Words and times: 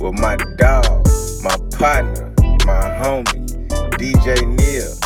with 0.00 0.18
my 0.18 0.36
dog, 0.56 1.06
my 1.42 1.56
partner, 1.78 2.32
my 2.66 2.88
homie, 3.00 3.68
DJ 3.98 4.46
Neil. 4.46 5.03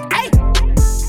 like, 0.00 0.12
hey. 0.12 0.30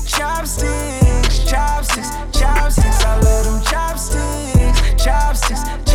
Chopsticks, 0.06 1.44
chopsticks, 1.44 2.10
chopsticks. 2.38 3.04
I 3.04 3.20
love 3.20 3.44
them 3.44 3.62
chopsticks, 3.64 5.02
chopsticks. 5.02 5.89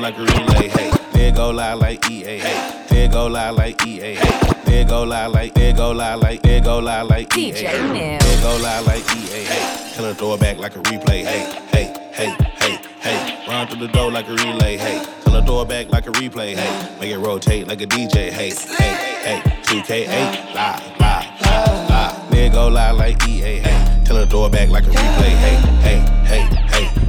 like 0.00 0.16
a 0.16 0.22
relay. 0.22 0.68
Hey, 0.68 0.90
there 1.12 1.32
go 1.32 1.50
lie 1.50 1.74
like 1.74 2.10
EA. 2.10 2.38
Hey, 2.38 2.84
there 2.88 3.08
go 3.08 3.26
lie 3.26 3.50
like 3.50 3.86
EA. 3.86 4.14
Hey, 4.14 4.40
there 4.64 4.84
go 4.84 5.02
lie 5.02 5.26
like 5.26 5.54
there 5.54 5.72
go 5.74 5.92
lie 5.92 6.14
like 6.14 6.42
there 6.42 6.60
go 6.60 6.78
lie 6.78 7.02
like 7.02 7.36
EA. 7.36 7.52
DJ 7.52 7.92
There 7.92 8.42
go 8.42 8.56
lie 8.62 8.80
like 8.80 9.04
EA. 9.14 9.44
Hey, 9.44 9.92
tell 9.94 10.04
her 10.06 10.14
throw 10.14 10.34
it 10.34 10.40
back 10.40 10.58
like 10.58 10.74
a 10.76 10.80
replay. 10.80 11.24
Hey, 11.24 11.44
hey, 11.72 11.94
hey, 12.12 12.36
hey, 12.60 12.78
hey. 13.00 13.46
Run 13.46 13.66
through 13.66 13.86
the 13.86 13.92
door 13.92 14.10
like 14.10 14.28
a 14.28 14.34
relay. 14.34 14.78
Hey, 14.78 15.04
tell 15.22 15.34
her 15.34 15.42
throw 15.42 15.62
it 15.62 15.68
back 15.68 15.90
like 15.90 16.06
a 16.06 16.12
replay. 16.12 16.54
Hey, 16.54 16.98
make 16.98 17.10
it 17.10 17.18
rotate 17.18 17.68
like 17.68 17.82
a 17.82 17.86
DJ. 17.86 18.30
Hey, 18.30 18.50
hey, 18.50 18.94
hey, 19.22 19.42
2K8 19.64 20.54
lie, 20.54 20.94
lie, 20.98 21.38
lie, 21.42 21.86
lie. 21.88 22.26
There 22.30 22.50
go 22.50 22.68
lie 22.68 22.92
like 22.92 23.28
EA. 23.28 23.58
Hey, 23.58 24.02
tell 24.04 24.16
her 24.16 24.26
throw 24.26 24.46
it 24.46 24.52
back 24.52 24.70
like 24.70 24.84
a 24.84 24.90
replay. 24.90 25.34
Hey, 25.36 25.56
hey, 25.82 25.98
hey, 26.24 26.56
hey. 26.68 26.99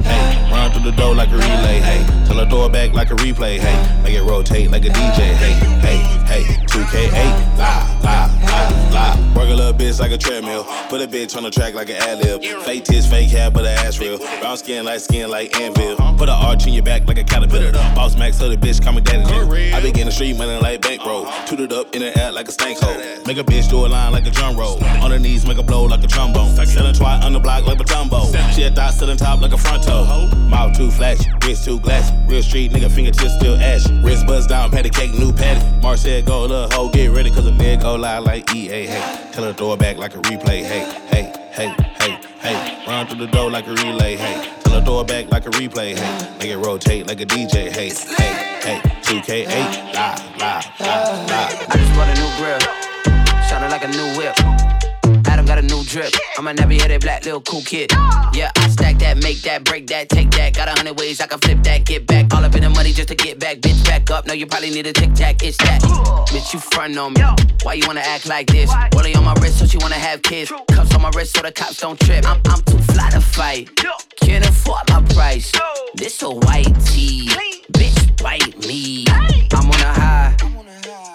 Put 10.92 11.00
a 11.00 11.06
bitch 11.06 11.34
on 11.38 11.42
the 11.42 11.50
track 11.50 11.72
like 11.72 11.88
an 11.88 11.96
ad 11.96 12.18
lib. 12.18 12.44
Fake 12.64 12.84
tits, 12.84 13.06
fake 13.06 13.30
hair, 13.30 13.50
but 13.50 13.64
her 13.64 13.70
ass 13.70 13.98
real. 13.98 14.18
Brown 14.40 14.58
skin, 14.58 14.84
light 14.84 15.00
skin 15.00 15.30
like 15.30 15.58
Anvil. 15.58 15.96
Put 16.18 16.28
an 16.28 16.36
arch 16.36 16.66
in 16.66 16.74
your 16.74 16.82
back 16.82 17.08
like 17.08 17.16
a 17.16 17.24
caterpillar. 17.24 17.72
Boss 17.94 18.14
Max, 18.14 18.36
so 18.36 18.50
the 18.50 18.58
bitch 18.58 18.84
call 18.84 18.92
me 18.92 19.00
daddy. 19.00 19.24
I 19.72 19.80
be 19.80 19.90
getting 19.90 20.10
street 20.10 20.36
money 20.36 20.60
like 20.60 20.82
bankroll. 20.82 21.26
Tooted 21.46 21.72
up 21.72 21.94
in 21.94 22.02
the 22.02 22.12
air 22.20 22.30
like 22.30 22.48
a 22.48 22.52
stank 22.52 22.78
hole. 22.78 22.94
Make 23.24 23.38
a 23.38 23.42
bitch 23.42 23.70
do 23.70 23.86
a 23.86 23.88
line 23.88 24.12
like 24.12 24.26
a 24.26 24.30
drum 24.30 24.54
roll. 24.54 24.84
On 25.02 25.10
her 25.10 25.18
knees, 25.18 25.46
make 25.46 25.56
a 25.56 25.62
blow 25.62 25.84
like 25.84 26.04
a 26.04 26.06
trombone. 26.06 26.54
Selling 26.66 26.92
twat 26.92 27.24
on 27.24 27.32
the 27.32 27.40
block 27.40 27.66
like 27.66 27.80
a 27.80 27.84
tumbo. 27.84 28.28
She 28.52 28.64
a 28.64 28.70
thought 28.70 28.92
selling 28.92 29.16
top 29.16 29.40
like 29.40 29.54
a 29.54 29.58
front 29.58 29.82
toe. 29.92 30.36
Mouth 30.48 30.76
too 30.76 30.90
flashy, 30.90 31.30
wrist 31.44 31.64
too 31.64 31.78
glassy. 31.80 32.14
Real 32.26 32.42
street 32.42 32.72
nigga, 32.72 32.90
fingertips 32.90 33.34
still 33.36 33.56
ashy. 33.56 33.92
Wrist 34.02 34.26
buzz 34.26 34.46
down, 34.46 34.70
patty 34.70 34.90
cake, 34.90 35.14
new 35.14 35.32
patty. 35.32 35.64
Marcel 35.80 36.22
go, 36.22 36.42
little 36.42 36.68
hoe, 36.70 36.90
get 36.90 37.10
ready, 37.10 37.30
cause 37.30 37.46
a 37.46 37.50
nigga 37.50 37.82
go 37.82 37.94
live 37.96 38.24
like 38.24 38.54
EA. 38.54 38.86
Hey, 38.86 39.30
tell 39.32 39.44
her 39.44 39.52
throw 39.52 39.72
it 39.72 39.78
back 39.78 39.96
like 39.98 40.14
a 40.14 40.18
replay. 40.18 40.62
Hey, 40.62 40.84
hey, 41.10 41.32
hey, 41.52 41.68
hey, 42.00 42.20
hey. 42.40 42.84
Run 42.86 43.06
through 43.06 43.26
the 43.26 43.32
door 43.32 43.50
like 43.50 43.66
a 43.66 43.74
relay. 43.74 44.16
Hey, 44.16 44.50
tell 44.64 44.78
her 44.78 44.84
throw 44.84 45.00
it 45.00 45.06
back 45.06 45.30
like 45.30 45.46
a 45.46 45.50
replay. 45.50 45.96
Hey, 45.96 46.36
make 46.38 46.48
it 46.48 46.58
rotate 46.58 47.06
like 47.06 47.20
a 47.20 47.26
DJ. 47.26 47.70
Hey, 47.70 47.90
hey, 47.90 48.60
hey. 48.62 48.80
2K8, 49.02 49.46
live, 49.94 50.40
live, 50.40 50.66
live, 50.80 51.30
live. 51.30 51.66
I 51.68 51.76
just 51.76 51.92
bought 51.94 52.08
a 52.08 52.14
new 52.16 52.30
grill, 52.38 52.60
shining 53.48 53.70
like 53.70 53.84
a 53.84 53.88
new 53.88 54.16
whip 54.16 54.41
drip. 55.92 56.14
I'm 56.38 56.46
a 56.46 56.52
headed 56.52 57.02
black 57.02 57.24
little 57.26 57.42
cool 57.42 57.60
kid. 57.60 57.92
Yeah, 58.32 58.50
I 58.56 58.68
stack 58.68 58.98
that, 59.00 59.22
make 59.22 59.42
that, 59.42 59.64
break 59.64 59.86
that, 59.88 60.08
take 60.08 60.30
that. 60.30 60.54
Got 60.54 60.68
a 60.68 60.70
hundred 60.70 60.98
ways 60.98 61.20
I 61.20 61.26
can 61.26 61.38
flip 61.38 61.62
that, 61.64 61.84
get 61.84 62.06
back. 62.06 62.32
All 62.32 62.42
up 62.42 62.54
in 62.54 62.62
the 62.62 62.70
money 62.70 62.92
just 62.92 63.08
to 63.08 63.14
get 63.14 63.38
back, 63.38 63.58
bitch, 63.58 63.84
back 63.84 64.10
up. 64.10 64.26
No, 64.26 64.32
you 64.32 64.46
probably 64.46 64.70
need 64.70 64.86
a 64.86 64.92
tic 64.94 65.12
tac, 65.12 65.42
it's 65.42 65.58
that. 65.58 65.82
Bitch, 66.32 66.54
you 66.54 66.60
front 66.60 66.96
on 66.96 67.12
me. 67.12 67.20
Why 67.62 67.74
you 67.74 67.86
wanna 67.86 68.00
act 68.00 68.26
like 68.26 68.46
this? 68.46 68.72
Rolling 68.94 69.16
on 69.16 69.24
my 69.24 69.34
wrist, 69.34 69.58
so 69.58 69.66
she 69.66 69.76
wanna 69.78 69.96
have 69.96 70.22
kids. 70.22 70.50
Cuffs 70.68 70.94
on 70.94 71.02
my 71.02 71.10
wrist, 71.14 71.36
so 71.36 71.42
the 71.42 71.52
cops 71.52 71.78
don't 71.78 72.00
trip. 72.00 72.24
I'm, 72.26 72.40
I'm 72.46 72.62
too 72.62 72.78
fly 72.78 73.10
to 73.10 73.20
fight. 73.20 73.68
Can't 74.16 74.48
afford 74.48 74.88
my 74.88 75.02
price. 75.12 75.52
This 75.94 76.22
a 76.22 76.30
white 76.30 76.74
tee. 76.86 77.28
Bitch, 77.72 78.22
bite 78.22 78.66
me. 78.66 79.04
I'm 79.52 79.66
on 79.66 79.80
a 79.80 79.92
high. 80.00 80.36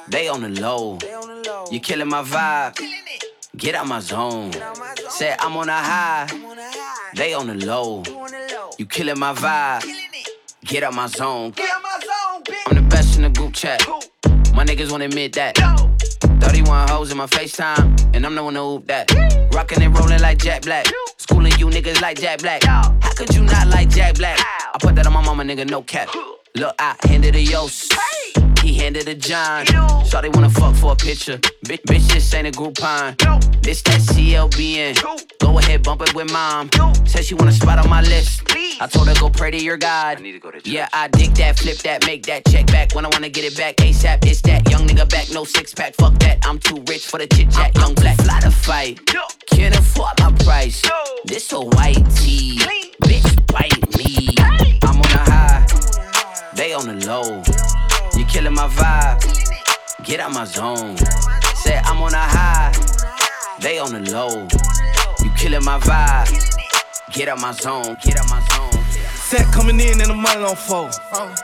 They 0.09 0.27
on 0.27 0.41
the 0.41 0.49
low. 0.49 0.99
You 1.71 1.79
killing 1.79 2.09
my 2.09 2.21
vibe. 2.21 2.77
Get 3.57 3.73
out 3.73 3.87
my 3.87 3.99
zone. 3.99 4.51
Say 5.09 5.35
I'm 5.39 5.57
on 5.57 5.67
a 5.67 5.73
high. 5.73 6.27
They 7.15 7.33
on 7.33 7.47
the 7.47 7.55
low. 7.65 8.03
You 8.77 8.85
killing 8.85 9.17
my 9.17 9.33
vibe. 9.33 9.83
Get 10.63 10.83
out 10.83 10.93
my 10.93 11.07
zone. 11.07 11.53
I'm 12.67 12.75
the 12.75 12.85
best 12.87 13.17
in 13.17 13.23
the 13.23 13.29
group 13.29 13.53
chat. 13.53 13.83
My 14.53 14.63
niggas 14.63 14.91
won't 14.91 15.01
admit 15.01 15.33
that. 15.33 15.57
31 16.39 16.89
hoes 16.89 17.11
in 17.11 17.17
my 17.17 17.25
FaceTime, 17.25 18.15
and 18.15 18.25
I'm 18.27 18.35
the 18.35 18.43
one 18.43 18.53
to 18.53 18.61
hoop 18.61 18.87
that. 18.87 19.11
Rockin' 19.51 19.81
and 19.81 19.97
rollin' 19.97 20.21
like 20.21 20.37
Jack 20.37 20.61
Black. 20.61 20.85
Schooling 21.17 21.53
you 21.57 21.67
niggas 21.67 21.99
like 21.99 22.19
Jack 22.19 22.39
Black. 22.39 22.63
How 22.63 22.93
could 23.15 23.33
you 23.33 23.43
not 23.43 23.67
like 23.69 23.89
Jack 23.89 24.15
Black? 24.15 24.39
I 24.39 24.77
put 24.79 24.93
that 24.95 25.07
on 25.07 25.13
my 25.13 25.21
mama, 25.23 25.43
nigga, 25.43 25.67
no 25.67 25.81
cap. 25.81 26.09
Look, 26.55 26.75
I 26.79 26.95
handed 27.03 27.35
a 27.35 27.41
yo. 27.41 27.67
He 28.61 28.73
handed 28.73 29.07
a 29.07 29.15
John. 29.15 29.65
Shawty 29.65 30.33
wanna 30.35 30.49
fuck 30.49 30.75
for 30.75 30.91
a 30.91 30.95
picture. 30.95 31.37
Bitch, 31.65 31.81
bitch, 31.83 32.07
this 32.11 32.33
ain't 32.33 32.47
a 32.47 32.51
Groupon. 32.51 33.15
This 33.67 33.81
that 33.81 33.99
CLBN. 33.99 34.95
Go 35.39 35.59
ahead, 35.59 35.83
bump 35.83 36.01
it 36.01 36.15
with 36.15 36.31
mom. 36.31 36.69
Said 37.05 37.25
she 37.25 37.35
want 37.35 37.49
a 37.49 37.51
spot 37.51 37.79
on 37.79 37.89
my 37.89 37.99
list. 37.99 38.43
I 38.79 38.87
told 38.87 39.09
her 39.09 39.13
go 39.15 39.29
pray 39.29 39.51
to 39.51 39.61
your 39.61 39.75
God. 39.75 40.21
yeah, 40.63 40.87
I 40.93 41.09
dig 41.09 41.33
that, 41.33 41.59
flip 41.59 41.75
that, 41.79 42.07
make 42.07 42.25
that 42.27 42.45
check 42.45 42.67
back 42.67 42.95
when 42.95 43.05
I 43.05 43.09
wanna 43.09 43.27
get 43.27 43.43
it 43.43 43.57
back. 43.57 43.75
ASAP, 43.75 44.25
it's 44.25 44.39
that 44.43 44.71
young 44.71 44.87
nigga 44.87 45.09
back, 45.09 45.29
no 45.33 45.43
six 45.43 45.73
pack. 45.73 45.95
Fuck 45.95 46.17
that, 46.19 46.47
I'm 46.47 46.59
too 46.59 46.81
rich 46.87 47.07
for 47.07 47.17
the 47.17 47.27
chit 47.27 47.51
chat. 47.51 47.75
Young 47.75 47.93
black, 47.95 48.15
fly 48.21 48.39
to 48.39 48.51
fight. 48.51 49.05
Can't 49.47 49.77
afford 49.77 50.17
my 50.21 50.31
price. 50.45 50.81
This 51.25 51.51
a 51.51 51.59
white 51.59 52.05
tee. 52.15 52.59
Bitch, 53.03 53.47
bite 53.51 53.97
me. 53.97 54.29
I'm 54.83 54.95
on 54.95 55.11
a 55.11 55.29
high. 55.29 55.67
They 56.55 56.71
on 56.71 56.87
the 56.87 57.05
low 57.05 57.43
You 58.17 58.25
killing 58.27 58.53
my 58.53 58.69
vibe. 58.69 60.05
Get 60.05 60.21
out 60.21 60.31
my 60.31 60.45
zone. 60.45 60.95
Say 61.55 61.75
I'm 61.83 62.01
on 62.01 62.13
a 62.13 62.17
high. 62.17 62.71
They 63.59 63.79
on 63.79 63.91
the 63.91 64.11
low. 64.11 64.47
You 65.23 65.31
killing 65.35 65.63
my 65.63 65.79
vibe. 65.79 66.29
Get 67.11 67.27
out 67.27 67.39
my 67.39 67.51
zone. 67.53 67.97
Get 68.03 68.17
out 68.19 68.29
my 68.29 68.39
zone. 68.51 68.76
Set 69.27 69.43
coming 69.51 69.77
in 69.81 69.99
and 69.99 70.07
the 70.07 70.15
money 70.15 70.39
on 70.39 70.55
fold. 70.55 70.95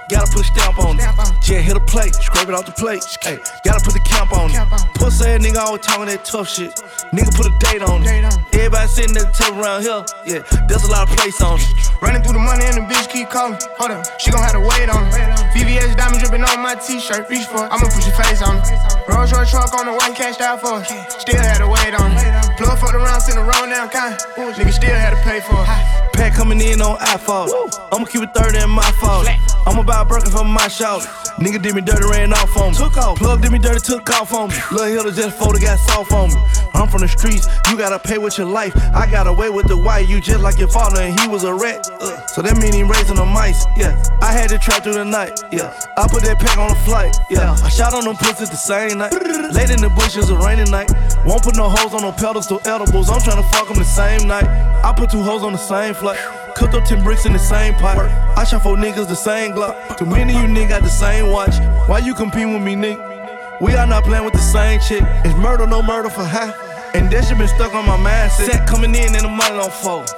Gotta 0.07 0.31
put 0.31 0.39
a 0.39 0.55
stamp 0.55 0.79
on 0.79 0.95
it. 0.95 1.03
Jet 1.43 1.67
hit 1.67 1.75
a 1.75 1.83
plate, 1.83 2.15
scrape 2.15 2.47
it 2.47 2.55
off 2.55 2.65
the 2.65 2.71
plate. 2.71 3.03
Hey, 3.19 3.35
gotta 3.67 3.83
put 3.83 3.91
the 3.91 3.99
camp 3.99 4.31
on 4.31 4.55
it. 4.55 4.55
Pussy 4.95 5.27
ass 5.27 5.43
nigga 5.43 5.59
always 5.59 5.83
talking 5.83 6.07
that 6.07 6.23
tough 6.23 6.47
shit. 6.47 6.71
Nigga 7.11 7.35
put 7.35 7.43
a 7.43 7.53
date 7.59 7.83
on 7.83 7.99
it. 8.07 8.23
Everybody 8.55 8.87
sitting 8.87 9.17
at 9.19 9.27
the 9.27 9.35
table 9.35 9.59
around 9.59 9.83
here. 9.83 9.99
Yeah, 10.23 10.47
there's 10.71 10.87
a 10.87 10.91
lot 10.95 11.11
of 11.11 11.17
place 11.17 11.35
on 11.43 11.59
it. 11.59 11.67
Running 11.99 12.23
through 12.23 12.39
the 12.39 12.45
money 12.47 12.63
and 12.63 12.79
the 12.79 12.87
bitch 12.87 13.11
keep 13.11 13.27
calling. 13.27 13.59
Hold 13.75 13.91
up, 13.91 14.07
she 14.15 14.31
gon' 14.31 14.39
have 14.39 14.55
to 14.55 14.63
wait 14.63 14.87
on 14.87 15.03
it. 15.11 15.43
VVS 15.51 15.99
diamond 15.99 16.23
dripping 16.23 16.47
on 16.47 16.63
my 16.63 16.79
t-shirt. 16.79 17.27
Reach 17.27 17.51
for 17.51 17.67
it, 17.67 17.69
I'ma 17.69 17.91
put 17.91 18.07
your 18.07 18.15
face 18.15 18.39
on 18.39 18.63
it. 18.63 18.71
Rolls 19.11 19.35
Royce 19.35 19.51
truck 19.51 19.75
on 19.75 19.91
the 19.91 19.95
white 19.99 20.15
cashed 20.15 20.39
out 20.39 20.63
for 20.63 20.79
it. 20.79 20.87
Still 21.19 21.35
had 21.35 21.59
to 21.59 21.67
wait 21.67 21.91
on 21.99 22.15
it. 22.15 22.42
The 22.63 22.99
rounds 22.99 23.27
in 23.27 23.35
the 23.35 23.41
roll 23.41 23.65
down 23.67 23.89
kind. 23.89 24.15
Nigga 24.37 24.71
still 24.71 24.95
had 24.95 25.11
to 25.11 25.21
pay 25.27 25.39
for 25.41 25.59
it. 25.59 26.13
Pack 26.13 26.33
coming 26.35 26.61
in 26.61 26.79
on 26.79 26.97
iPhone. 26.99 27.49
I'ma 27.91 28.05
keep 28.05 28.21
it 28.21 28.33
30 28.33 28.59
in 28.63 28.69
my 28.69 28.89
fault. 29.01 29.27
I'ma 29.65 29.81
buy 29.83 30.01
a 30.01 30.05
Birkin 30.05 30.29
for 30.29 30.43
my 30.43 30.67
shoulder. 30.67 31.05
Nigga 31.39 31.61
did 31.61 31.73
me 31.73 31.81
dirty, 31.81 32.05
ran 32.05 32.31
off 32.33 32.55
on 32.55 32.71
me. 32.71 32.77
Took 32.77 32.97
off. 32.97 33.17
Plug 33.17 33.41
did 33.41 33.51
me 33.51 33.57
dirty, 33.57 33.79
took 33.79 34.07
off 34.11 34.33
on 34.33 34.49
me. 34.49 34.55
Lil' 34.71 34.85
Hilda 34.85 35.11
just 35.11 35.37
folded, 35.37 35.61
got 35.61 35.79
soft 35.79 36.11
on 36.11 36.29
me. 36.29 36.35
I'm 36.75 36.87
from 36.87 37.01
the 37.01 37.07
streets, 37.07 37.47
you 37.69 37.77
gotta 37.77 37.97
pay 37.97 38.17
with 38.17 38.37
your 38.37 38.47
life. 38.47 38.75
I 38.93 39.09
got 39.09 39.25
away 39.25 39.49
with 39.49 39.67
the 39.67 39.77
white, 39.77 40.07
you 40.07 40.21
just 40.21 40.41
like 40.41 40.59
your 40.59 40.67
father, 40.67 41.01
and 41.01 41.17
he 41.19 41.27
was 41.27 41.43
a 41.43 41.53
rat. 41.53 41.87
Uh, 41.99 42.25
so 42.27 42.41
that 42.41 42.57
mean 42.57 42.73
he 42.73 42.83
raising 42.83 43.15
the 43.15 43.25
mice, 43.25 43.65
yeah. 43.75 43.97
I 44.21 44.33
had 44.33 44.49
to 44.49 44.59
try 44.59 44.79
through 44.79 44.95
the 44.95 45.05
night, 45.05 45.39
yeah. 45.51 45.73
I 45.97 46.07
put 46.07 46.23
that 46.23 46.39
pack 46.39 46.57
on 46.57 46.69
the 46.69 46.75
flight, 46.83 47.15
yeah. 47.29 47.55
I 47.63 47.69
shot 47.69 47.93
on 47.93 48.03
them 48.05 48.15
pussies 48.15 48.49
the 48.49 48.57
same 48.57 48.99
night. 48.99 49.13
Late 49.53 49.69
in 49.69 49.81
the 49.81 49.89
bushes, 49.95 50.29
a 50.29 50.37
rainy 50.37 50.69
night. 50.69 50.91
Won't 51.25 51.43
put 51.43 51.55
no 51.55 51.69
hoes 51.69 51.93
on 51.93 52.01
no 52.01 52.11
pedestal 52.59 52.73
edibles. 52.73 53.09
I'm 53.09 53.19
tryna 53.19 53.49
fuck 53.51 53.67
them 53.67 53.77
the 53.77 53.83
same 53.83 54.27
night. 54.27 54.45
I 54.83 54.93
put 54.93 55.09
two 55.09 55.21
hoes 55.21 55.43
on 55.43 55.53
the 55.53 55.57
same 55.57 55.93
flight. 55.93 56.19
Cooked 56.55 56.73
up 56.73 56.85
10 56.85 57.03
bricks 57.03 57.25
in 57.25 57.33
the 57.33 57.39
same 57.39 57.73
pot. 57.75 57.97
I 58.37 58.43
shot 58.43 58.63
four 58.63 58.75
niggas 58.75 59.07
the 59.07 59.15
same 59.15 59.53
Glock. 59.53 59.97
Too 59.97 60.05
many 60.05 60.33
you 60.33 60.47
niggas 60.47 60.69
got 60.69 60.81
the 60.83 60.89
same 60.89 61.31
watch. 61.31 61.55
Why 61.87 61.99
you 61.99 62.13
compete 62.13 62.47
with 62.47 62.61
me, 62.61 62.75
nigga? 62.75 63.61
We 63.61 63.75
are 63.75 63.87
not 63.87 64.03
playing 64.03 64.25
with 64.25 64.33
the 64.33 64.39
same 64.39 64.79
chick. 64.79 65.03
It's 65.23 65.35
murder, 65.37 65.65
no 65.67 65.81
murder 65.81 66.09
for 66.09 66.23
high. 66.23 66.72
And 66.93 67.09
that 67.09 67.25
shit 67.25 67.37
been 67.37 67.47
stuck 67.49 67.73
on 67.73 67.85
my 67.89 67.97
mindset. 67.97 68.45
Set 68.45 68.67
coming 68.69 68.93
in 68.93 69.17
and 69.17 69.25
the 69.25 69.29
money 69.29 69.57
on 69.57 69.71
fold. 69.71 70.13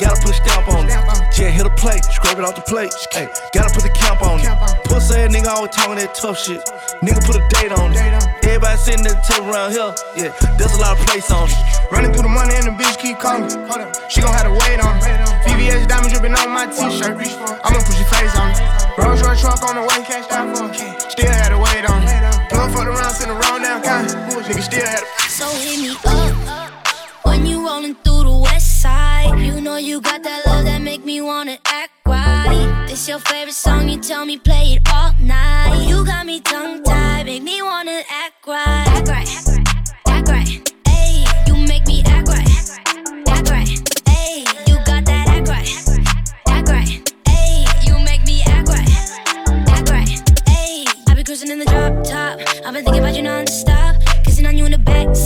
Gotta 0.00 0.16
put 0.24 0.32
a 0.32 0.40
stamp 0.40 0.68
on 0.72 0.88
it. 0.88 0.96
Jet 1.36 1.52
hit 1.52 1.66
a 1.66 1.74
plate, 1.76 2.00
scrape 2.04 2.40
it 2.40 2.44
off 2.44 2.56
the 2.56 2.64
plate. 2.64 2.88
Hey, 3.12 3.28
gotta 3.52 3.68
put 3.68 3.84
the 3.84 3.92
camp 3.92 4.24
on 4.24 4.40
it. 4.40 4.48
Pussy 4.88 5.20
ass 5.20 5.28
nigga 5.28 5.52
always 5.52 5.76
talking 5.76 6.00
that 6.00 6.14
tough 6.16 6.40
shit. 6.40 6.64
Nigga 7.04 7.20
put 7.28 7.36
a 7.36 7.44
date 7.60 7.72
on 7.76 7.92
it. 7.92 8.00
Everybody 8.40 8.78
sitting 8.80 9.04
at 9.04 9.20
the 9.20 9.24
table 9.28 9.52
around 9.52 9.76
here. 9.76 9.92
Yeah, 10.16 10.32
there's 10.56 10.72
a 10.72 10.80
lot 10.80 10.96
of 10.96 11.04
place 11.04 11.28
on 11.28 11.44
it. 11.44 11.56
Running 11.92 12.12
through 12.16 12.24
the 12.24 12.32
money 12.32 12.56
and 12.56 12.72
the 12.72 12.74
bitch 12.76 12.96
keep 12.96 13.20
calling. 13.20 13.44
Hold 13.68 13.84
up, 13.84 13.92
she 14.08 14.24
gon' 14.24 14.32
have 14.32 14.48
to 14.48 14.54
wait 14.64 14.80
on 14.80 14.96
it. 14.96 15.04
VVS 15.44 15.84
diamond 15.84 16.08
dripping 16.08 16.32
on 16.40 16.48
my 16.48 16.64
t-shirt. 16.72 17.20
I'ma 17.60 17.78
put 17.84 17.96
your 18.00 18.08
face 18.08 18.32
on 18.40 18.48
it. 18.48 18.64
Rolls 18.96 19.20
Royce 19.20 19.44
truck 19.44 19.60
on 19.68 19.76
the 19.76 19.84
way, 19.84 20.00
cashed 20.08 20.32
out 20.32 20.56
for 20.56 20.72
it. 20.72 21.12
Still 21.12 21.28
had 21.28 21.52
to 21.52 21.60
wait 21.60 21.84
on 21.84 22.00
it. 22.00 22.13
For 22.72 22.84
the 22.84 22.90
rounds 22.90 23.22
in 23.22 23.28
the 23.28 23.34
roll 23.34 23.58
down 23.60 23.82
kind. 23.82 24.08
Nigga 24.08 24.62
still 24.62 24.86
had 24.86 25.00
to. 25.00 25.30
So 25.30 25.46
hit 25.48 25.80
me 25.80 25.90
up 26.06 26.72
when 27.24 27.46
you 27.46 27.64
rollin' 27.66 27.94
through 27.96 28.24
the 28.24 28.38
west 28.42 28.80
side. 28.80 29.38
You 29.38 29.60
know 29.60 29.76
you 29.76 30.00
got 30.00 30.22
that 30.22 30.46
love 30.46 30.64
that 30.64 30.80
make 30.80 31.04
me 31.04 31.20
wanna 31.20 31.58
act 31.66 31.92
right. 32.06 32.86
This 32.88 33.06
your 33.06 33.18
favorite 33.18 33.54
song, 33.54 33.88
you 33.88 33.98
tell 34.00 34.24
me 34.24 34.38
play 34.38 34.76
it 34.76 34.88
all 34.92 35.12
night. 35.20 35.86
You 35.86 36.04
got 36.04 36.26
me 36.26 36.40
tongue 36.40 36.82
tied, 36.82 37.26
make 37.26 37.42
me 37.42 37.60
wanna 37.62 38.02
act 38.10 38.46
right. 38.46 38.84
Act 38.88 39.08
right, 39.08 39.28
act 39.28 39.63
cruising 51.34 51.50
in 51.50 51.58
the 51.58 51.64
drop 51.64 52.04
top. 52.04 52.38
I've 52.64 52.74
been 52.74 52.84
thinking 52.84 53.00
about 53.00 53.16
you 53.16 53.22
non-stop. 53.22 53.96
Kissing 54.24 54.46
on 54.46 54.56
you 54.56 54.66
in 54.66 54.70
the 54.70 54.78
back 54.78 55.16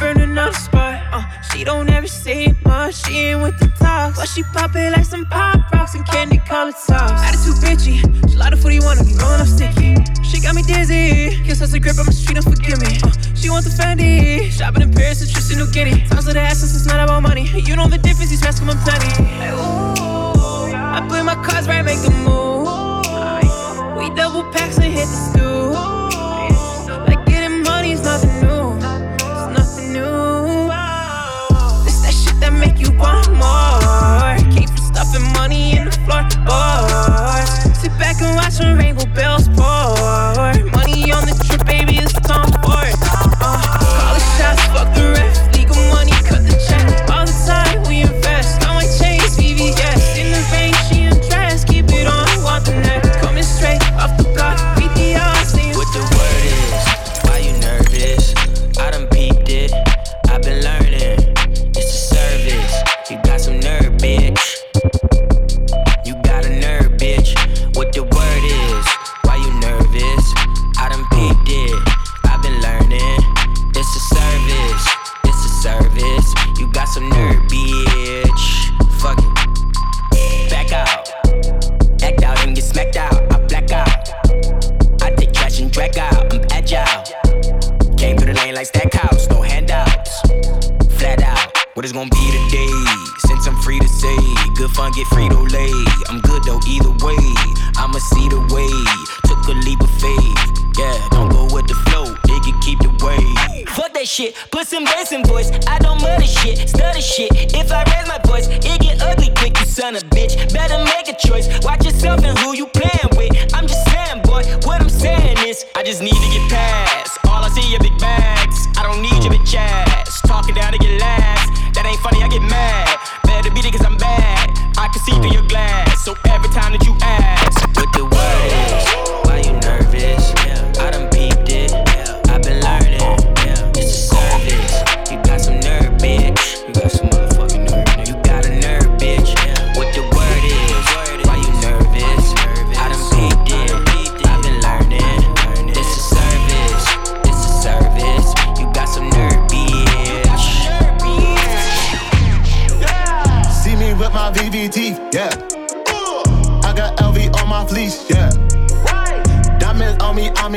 burning 0.00 0.36
up 0.38 0.54
spot. 0.54 1.00
Uh, 1.12 1.24
she 1.42 1.64
don't 1.64 1.88
ever 1.88 2.06
say 2.06 2.54
much, 2.64 2.94
she 3.04 3.18
ain't 3.18 3.42
with 3.42 3.58
the 3.58 3.68
talks. 3.78 4.18
But 4.18 4.28
she 4.28 4.42
pop 4.42 4.74
it 4.74 4.92
like 4.92 5.04
some 5.04 5.26
pop 5.26 5.72
rocks 5.72 5.94
and 5.94 6.06
candy 6.06 6.38
colored 6.38 6.74
socks. 6.74 7.22
Attitude 7.22 7.56
bitchy, 7.62 8.52
of 8.52 8.60
footy 8.60 8.80
wanna 8.80 9.04
be 9.04 9.14
rolling 9.14 9.40
up 9.40 9.46
sticky. 9.46 9.96
She 10.22 10.40
got 10.40 10.54
me 10.54 10.62
dizzy, 10.62 11.42
kiss 11.44 11.62
us 11.62 11.72
a 11.72 11.80
grip 11.80 11.98
on 11.98 12.06
my 12.06 12.12
street, 12.12 12.34
don't 12.34 12.44
forgive 12.44 12.80
me. 12.80 12.98
Uh, 13.02 13.10
she 13.34 13.50
want 13.50 13.64
the 13.64 13.70
Fendi, 13.70 14.50
shopping 14.50 14.82
in 14.82 14.92
Paris 14.92 15.22
and 15.22 15.30
Tristan 15.30 15.58
New 15.58 15.70
Guinea. 15.70 16.06
Times 16.08 16.26
of 16.26 16.34
the 16.34 16.40
essence, 16.40 16.74
it's 16.74 16.86
not 16.86 16.98
about 17.02 17.22
money. 17.22 17.48
You 17.60 17.76
know 17.76 17.88
the 17.88 17.98
difference, 17.98 18.30
these 18.30 18.42
rats 18.42 18.58
come 18.58 18.70
in 18.70 18.78
plenty. 18.78 19.06
Hey, 19.24 19.50
ooh, 19.50 20.74
I 20.74 21.04
play 21.08 21.22
my 21.22 21.34
cards 21.34 21.68
right, 21.68 21.84
make 21.84 21.98
a 22.04 22.10
move. 22.26 22.66
We 23.96 24.14
double 24.14 24.44
packs 24.52 24.76
and 24.78 24.92
hit 24.92 25.06
the 25.06 25.30
stew. 25.30 25.93
Sit 37.80 37.92
back 37.98 38.20
and 38.22 38.36
watch 38.36 38.58
the 38.58 38.74
rainbow 38.78 39.06
bells 39.14 39.48
pour. 39.48 39.93
some 76.94 77.08
nerve. 77.08 77.43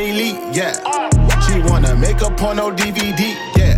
Elite, 0.10 0.40
yeah. 0.56 0.74
She 1.46 1.60
wanna 1.70 1.96
make 1.96 2.22
a 2.22 2.30
porno 2.32 2.72
DVD, 2.72 3.36
yeah. 3.58 3.78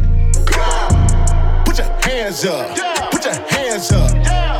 Put 1.66 1.78
your 1.78 1.88
hands 2.04 2.46
up, 2.46 2.76
put 3.12 3.26
your 3.26 3.34
hands 3.34 3.92
up, 3.92 4.10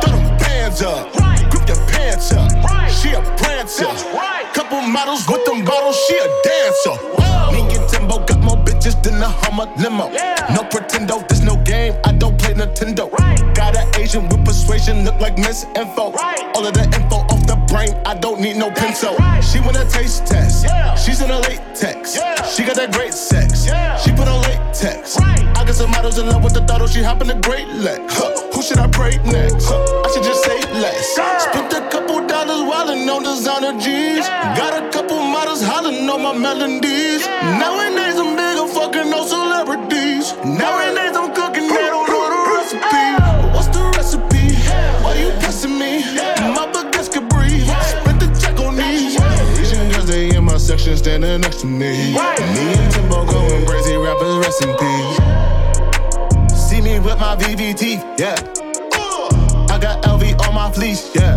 throw 0.02 0.16
them 0.16 0.38
bands 0.38 0.82
up, 0.82 1.12
grip 1.50 1.68
your 1.68 1.76
pants 1.88 2.32
up. 2.32 2.50
She 2.90 3.12
a 3.12 3.22
prancer, 3.36 3.86
couple 4.52 4.80
models 4.82 5.26
with 5.28 5.44
them 5.44 5.64
bottles, 5.64 5.96
she 6.06 6.16
a 6.16 6.28
dancer. 6.44 6.96
Me 7.52 7.60
and 7.76 7.88
Timbo 7.88 8.24
got 8.24 8.40
more 8.40 8.56
bitches 8.56 9.00
than 9.02 9.22
a 9.22 9.28
Hummer 9.28 9.70
limo. 9.78 10.08
No 10.54 10.62
pretendo, 10.70 11.20
there's 11.28 11.42
no 11.42 11.56
game, 11.64 11.94
I 12.04 12.12
don't 12.12 12.38
play 12.38 12.54
Nintendo. 12.54 13.10
Got 13.54 13.76
an 13.76 13.86
Asian 14.00 14.28
with 14.28 14.44
persuasion, 14.44 15.04
look 15.04 15.20
like 15.20 15.38
Miss 15.38 15.64
Info. 15.76 16.12
All 16.54 16.66
of 16.66 16.74
the 16.74 16.84
info 16.98 17.18
brain, 17.70 17.94
I 18.04 18.14
don't 18.14 18.40
need 18.40 18.56
no 18.56 18.70
pencil. 18.70 19.14
She 19.40 19.60
want 19.60 19.76
a 19.78 19.86
taste 19.88 20.26
test, 20.26 20.66
she's 21.02 21.20
in 21.22 21.30
a 21.30 21.38
latex. 21.40 22.14
She 22.54 22.64
got 22.64 22.76
that 22.76 22.90
great 22.92 23.14
sex, 23.14 23.64
she 24.02 24.10
put 24.12 24.28
on 24.28 24.42
latex. 24.42 25.16
I 25.18 25.64
got 25.64 25.74
some 25.74 25.90
models 25.90 26.18
in 26.18 26.26
love 26.26 26.42
with 26.44 26.54
the 26.54 26.64
throttle, 26.66 26.86
she 26.88 27.02
hopping 27.02 27.28
the 27.28 27.34
great 27.48 27.68
legs. 27.68 28.12
Huh, 28.12 28.30
Who 28.52 28.62
should 28.62 28.78
I 28.78 28.88
pray 28.88 29.16
next? 29.24 29.66
Huh, 29.68 30.02
I 30.04 30.08
should 30.12 30.24
just 30.24 30.42
say 30.44 30.58
less. 30.80 31.06
Spent 31.44 31.72
a 31.72 31.88
couple 31.88 32.26
dollars 32.26 32.60
wildin' 32.68 33.08
on 33.08 33.22
designer 33.22 33.78
G's. 33.78 34.26
Got 34.58 34.72
a 34.82 34.90
couple 34.90 35.16
models 35.22 35.62
hollering 35.62 36.08
on 36.10 36.22
my 36.22 36.32
melodies. 36.36 37.26
Nowadays 37.62 38.16
I'm 38.18 38.36
bigger 38.36 38.66
fucking 38.74 39.10
no 39.10 39.24
celebrities. 39.26 40.34
Nowadays 40.44 40.99
standing 51.00 51.40
next 51.40 51.60
to 51.60 51.66
me. 51.66 52.12
Me 52.12 52.18
and 52.18 52.92
Timbo 52.92 53.24
going 53.24 53.64
crazy, 53.64 53.96
rappers 53.96 54.36
rest 54.36 54.62
in 54.62 54.76
peace. 54.76 55.16
See 56.54 56.82
me 56.82 56.98
with 57.00 57.18
my 57.18 57.36
VVT, 57.36 58.18
yeah. 58.18 58.36
Uh. 58.92 59.66
I 59.72 59.78
got 59.80 60.02
LV 60.04 60.46
on 60.46 60.54
my 60.54 60.70
fleece, 60.70 61.10
yeah. 61.14 61.36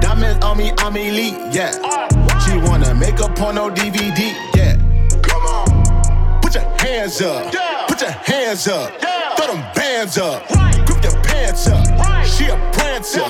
Diamonds 0.00 0.44
on 0.44 0.58
me, 0.58 0.70
I'm 0.78 0.94
elite, 0.96 1.38
yeah. 1.50 1.72
Uh, 1.82 2.38
she 2.44 2.58
wanna 2.68 2.94
make 2.94 3.20
a 3.20 3.28
porno 3.28 3.70
DVD, 3.70 4.34
yeah. 4.54 4.76
Come 5.22 5.46
on, 5.46 6.42
Put 6.42 6.54
your 6.54 6.64
hands 6.78 7.22
up, 7.22 7.50
put 7.88 8.02
your 8.02 8.10
hands 8.10 8.68
up, 8.68 8.92
throw 9.38 9.46
them 9.46 9.64
bands 9.74 10.18
up, 10.18 10.46
grip 10.84 11.02
your 11.02 11.22
pants 11.22 11.68
up. 11.68 11.86
She 12.26 12.44
a 12.46 12.56
prancer, 12.74 13.24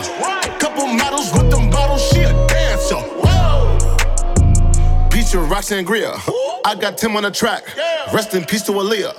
Peach 5.66 5.73
and 5.73 5.88
rocks 5.88 6.06
and 6.06 6.26
Greer. 6.26 6.64
I 6.64 6.75
got 6.75 6.99
Tim 6.99 7.16
on 7.16 7.23
the 7.25 7.30
track. 7.30 7.64
Rest 8.12 8.35
in 8.35 8.44
peace 8.44 8.62
to 8.62 8.73
Aaliyah. 8.73 9.14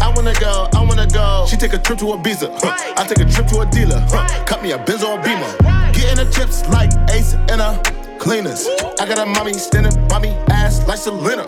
I 0.00 0.12
wanna 0.14 0.34
go, 0.40 0.68
I 0.74 0.82
wanna 0.82 1.06
go. 1.06 1.46
She 1.48 1.56
take 1.56 1.74
a 1.74 1.78
trip 1.78 1.98
to 2.00 2.06
Ibiza. 2.06 2.58
Huh. 2.60 2.94
I 2.96 3.06
take 3.06 3.20
a 3.20 3.30
trip 3.30 3.46
to 3.48 3.60
a 3.60 3.66
dealer. 3.66 4.00
Huh. 4.10 4.44
Cut 4.44 4.62
me 4.62 4.72
a 4.72 4.78
Benz 4.78 5.04
or 5.04 5.18
a 5.18 5.22
Beamer. 5.22 5.52
Getting 5.92 6.24
the 6.24 6.30
chips 6.32 6.66
like 6.68 6.90
Ace 7.10 7.34
and 7.50 7.60
a 7.60 7.80
cleaners. 8.18 8.66
I 8.98 9.06
got 9.06 9.18
a 9.18 9.26
mommy 9.26 9.52
standing 9.54 9.94
by 10.08 10.18
me, 10.20 10.30
ass 10.50 10.86
like 10.88 10.98
Selena. 10.98 11.44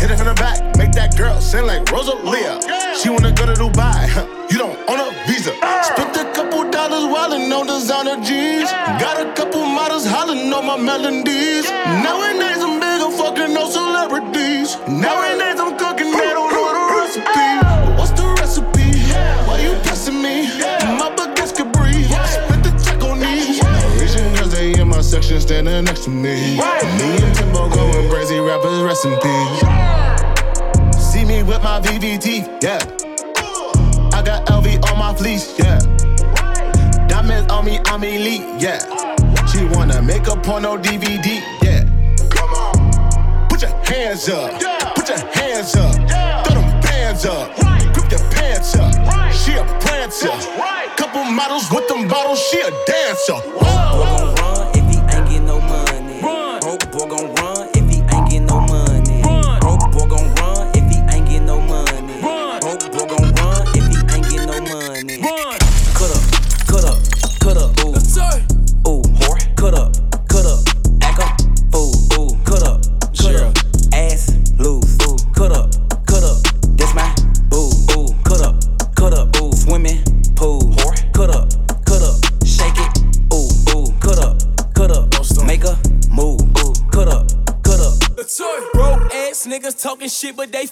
Hit 0.00 0.10
it 0.10 0.16
from 0.16 0.28
the 0.28 0.34
back, 0.34 0.60
make 0.76 0.92
that 0.92 1.16
girl 1.16 1.40
sing 1.40 1.66
like 1.66 1.90
Rosalia. 1.90 2.60
Oh, 2.60 3.00
she 3.00 3.08
wanna 3.08 3.32
go 3.32 3.46
to 3.46 3.52
Dubai. 3.52 4.08
Huh. 4.08 4.26
You 4.50 4.58
don't 4.58 4.78
own 4.88 5.00
a 5.00 5.08
visa. 5.26 5.52
Uh. 5.62 5.82
Spent 5.82 6.16
a 6.16 6.30
couple 6.32 6.70
dollars 6.70 7.04
wildin' 7.04 7.52
on 7.52 7.66
designer 7.66 8.16
jeans. 8.22 8.70
Got 9.00 9.20
a 9.24 9.32
couple 9.32 9.64
models 9.64 10.04
hollering 10.06 10.52
on 10.52 10.66
my 10.66 10.76
melodies. 10.76 11.70
Nowadays 12.04 12.63
fucking 13.24 13.54
no 13.54 13.64
celebrities. 13.70 14.76
Nowadays 14.86 15.58
I'm 15.58 15.78
cooking, 15.78 16.12
they 16.12 16.30
don't 16.36 16.52
know 16.52 16.68
the 16.76 16.84
recipe. 17.00 17.48
What's 17.96 18.12
the 18.12 18.26
recipe? 18.40 19.00
Why 19.48 19.60
you 19.64 19.72
pressing 19.82 20.20
me? 20.20 20.48
My 21.00 21.08
baguettes 21.16 21.56
can 21.56 21.72
breathe. 21.72 22.10
Spent 22.10 22.62
the 22.64 22.72
check 22.84 23.02
on 23.02 23.20
these. 23.20 23.64
Asian 24.02 24.34
girls, 24.34 24.52
they 24.52 24.78
in 24.78 24.88
my 24.88 25.00
section 25.00 25.40
standing 25.40 25.84
next 25.84 26.04
to 26.04 26.10
me. 26.10 26.56
Me 26.56 27.08
and 27.24 27.34
Timbo 27.34 27.70
going 27.70 28.10
crazy, 28.10 28.38
rappers 28.40 28.82
rest 28.82 29.06
in 29.06 29.16
peace. 29.24 29.60
See 31.00 31.24
me 31.24 31.42
with 31.42 31.62
my 31.62 31.80
VVT, 31.80 32.62
yeah. 32.62 32.80
I 34.12 34.22
got 34.22 34.44
LV 34.48 34.90
on 34.90 34.98
my 34.98 35.14
fleece, 35.14 35.58
yeah. 35.58 35.78
Diamonds 37.08 37.50
on 37.50 37.64
me, 37.64 37.80
I'm 37.86 38.04
elite, 38.04 38.44
yeah. 38.60 38.80
She 39.46 39.64
wanna 39.64 40.02
make 40.02 40.26
a 40.26 40.36
porno 40.36 40.76
DVD, 40.76 41.40
hands 43.86 44.28
up, 44.28 44.50
put 44.94 45.08
your 45.08 45.18
hands 45.18 45.74
up, 45.76 45.94
throw 46.46 46.60
them 46.60 46.80
bands 46.80 47.26
up, 47.26 47.54
grip 47.92 48.10
your 48.10 48.30
pants 48.30 48.74
up. 48.76 48.92
She 49.32 49.52
a 49.54 49.64
prancer, 49.80 50.28
couple 50.96 51.24
models 51.24 51.70
with 51.70 51.86
them 51.88 52.08
bottles, 52.08 52.40
she 52.50 52.60
a 52.60 52.70
dancer. 52.86 53.34
run 53.34 54.43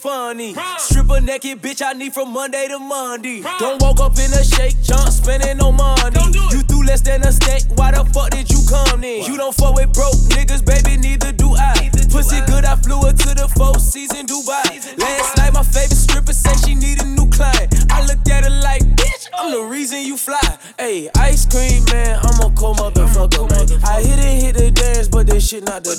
funny. 0.03 0.55
Stripper 0.79 1.21
naked 1.21 1.63
bitch, 1.63 1.81
I 1.81 1.93
need 1.93 2.13
from 2.13 2.33
Monday 2.33 2.67
to 2.69 2.79
Monday. 2.79 3.43
Don't 3.61 3.81
walk 3.81 4.01
up 4.01 4.19
in 4.19 4.33
a 4.33 4.43
shake, 4.43 4.83
jump 4.83 5.09
spending 5.09 5.57
no 5.59 5.71
money. 5.71 6.21
You 6.51 6.61
threw 6.63 6.85
less 6.85 7.03
than 7.03 7.23
a 7.23 7.31
steak, 7.31 7.63
why 7.77 7.93
the 7.93 8.05
fuck 8.13 8.31
did 8.31 8.51
you 8.51 8.59
come 8.69 9.05
in? 9.05 9.25
You 9.25 9.37
don't 9.37 9.55
fuck 9.55 9.77
with 9.77 9.93
broke 9.95 10.19
niggas, 10.35 10.67
baby, 10.67 11.01
neither 11.01 11.31
do 11.31 11.55
I. 11.55 11.91
Pussy 12.11 12.41
good, 12.47 12.65
I 12.65 12.77
flew 12.77 13.01
her 13.03 13.13
to 13.13 13.31
the 13.35 13.49
four 13.57 13.79
season 13.79 14.27
Dubai. 14.27 14.99
Last 14.99 15.37
night, 15.39 15.53
my 15.55 15.63
favorite 15.63 15.97
stripper 15.97 16.35
said 16.35 16.59
she 16.67 16.75
need 16.75 17.01
a 17.01 17.07
new 17.07 17.31
client. 17.31 17.73
I 17.91 18.05
looked 18.05 18.29
at 18.29 18.45
her 18.45 18.51
like, 18.51 18.83
bitch, 18.83 19.29
I'm 19.39 19.53
the 19.53 19.63
reason 19.63 20.03
you 20.03 20.17
fly. 20.17 20.59
Hey, 20.79 21.09
ice 21.17 21.47
cream 21.47 21.85
man, 21.93 22.19
I'm 22.23 22.51
a 22.51 22.55
cold 22.55 22.79
motherfucker, 22.79 23.49
man. 23.49 23.65
I 23.87 24.03
hit 24.03 24.19
it, 24.19 24.43
hit 24.43 24.55
the 24.57 24.71
dance, 24.73 25.09
but 25.09 25.29
this 25.29 25.49
shit 25.49 25.65
not 25.65 25.85
the 25.85 25.95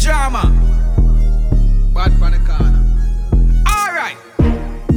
drama. 0.00 0.50
Bad 1.94 2.12
for 2.18 2.30
the 2.30 2.38
corner. 2.48 2.80
Alright. 3.68 4.16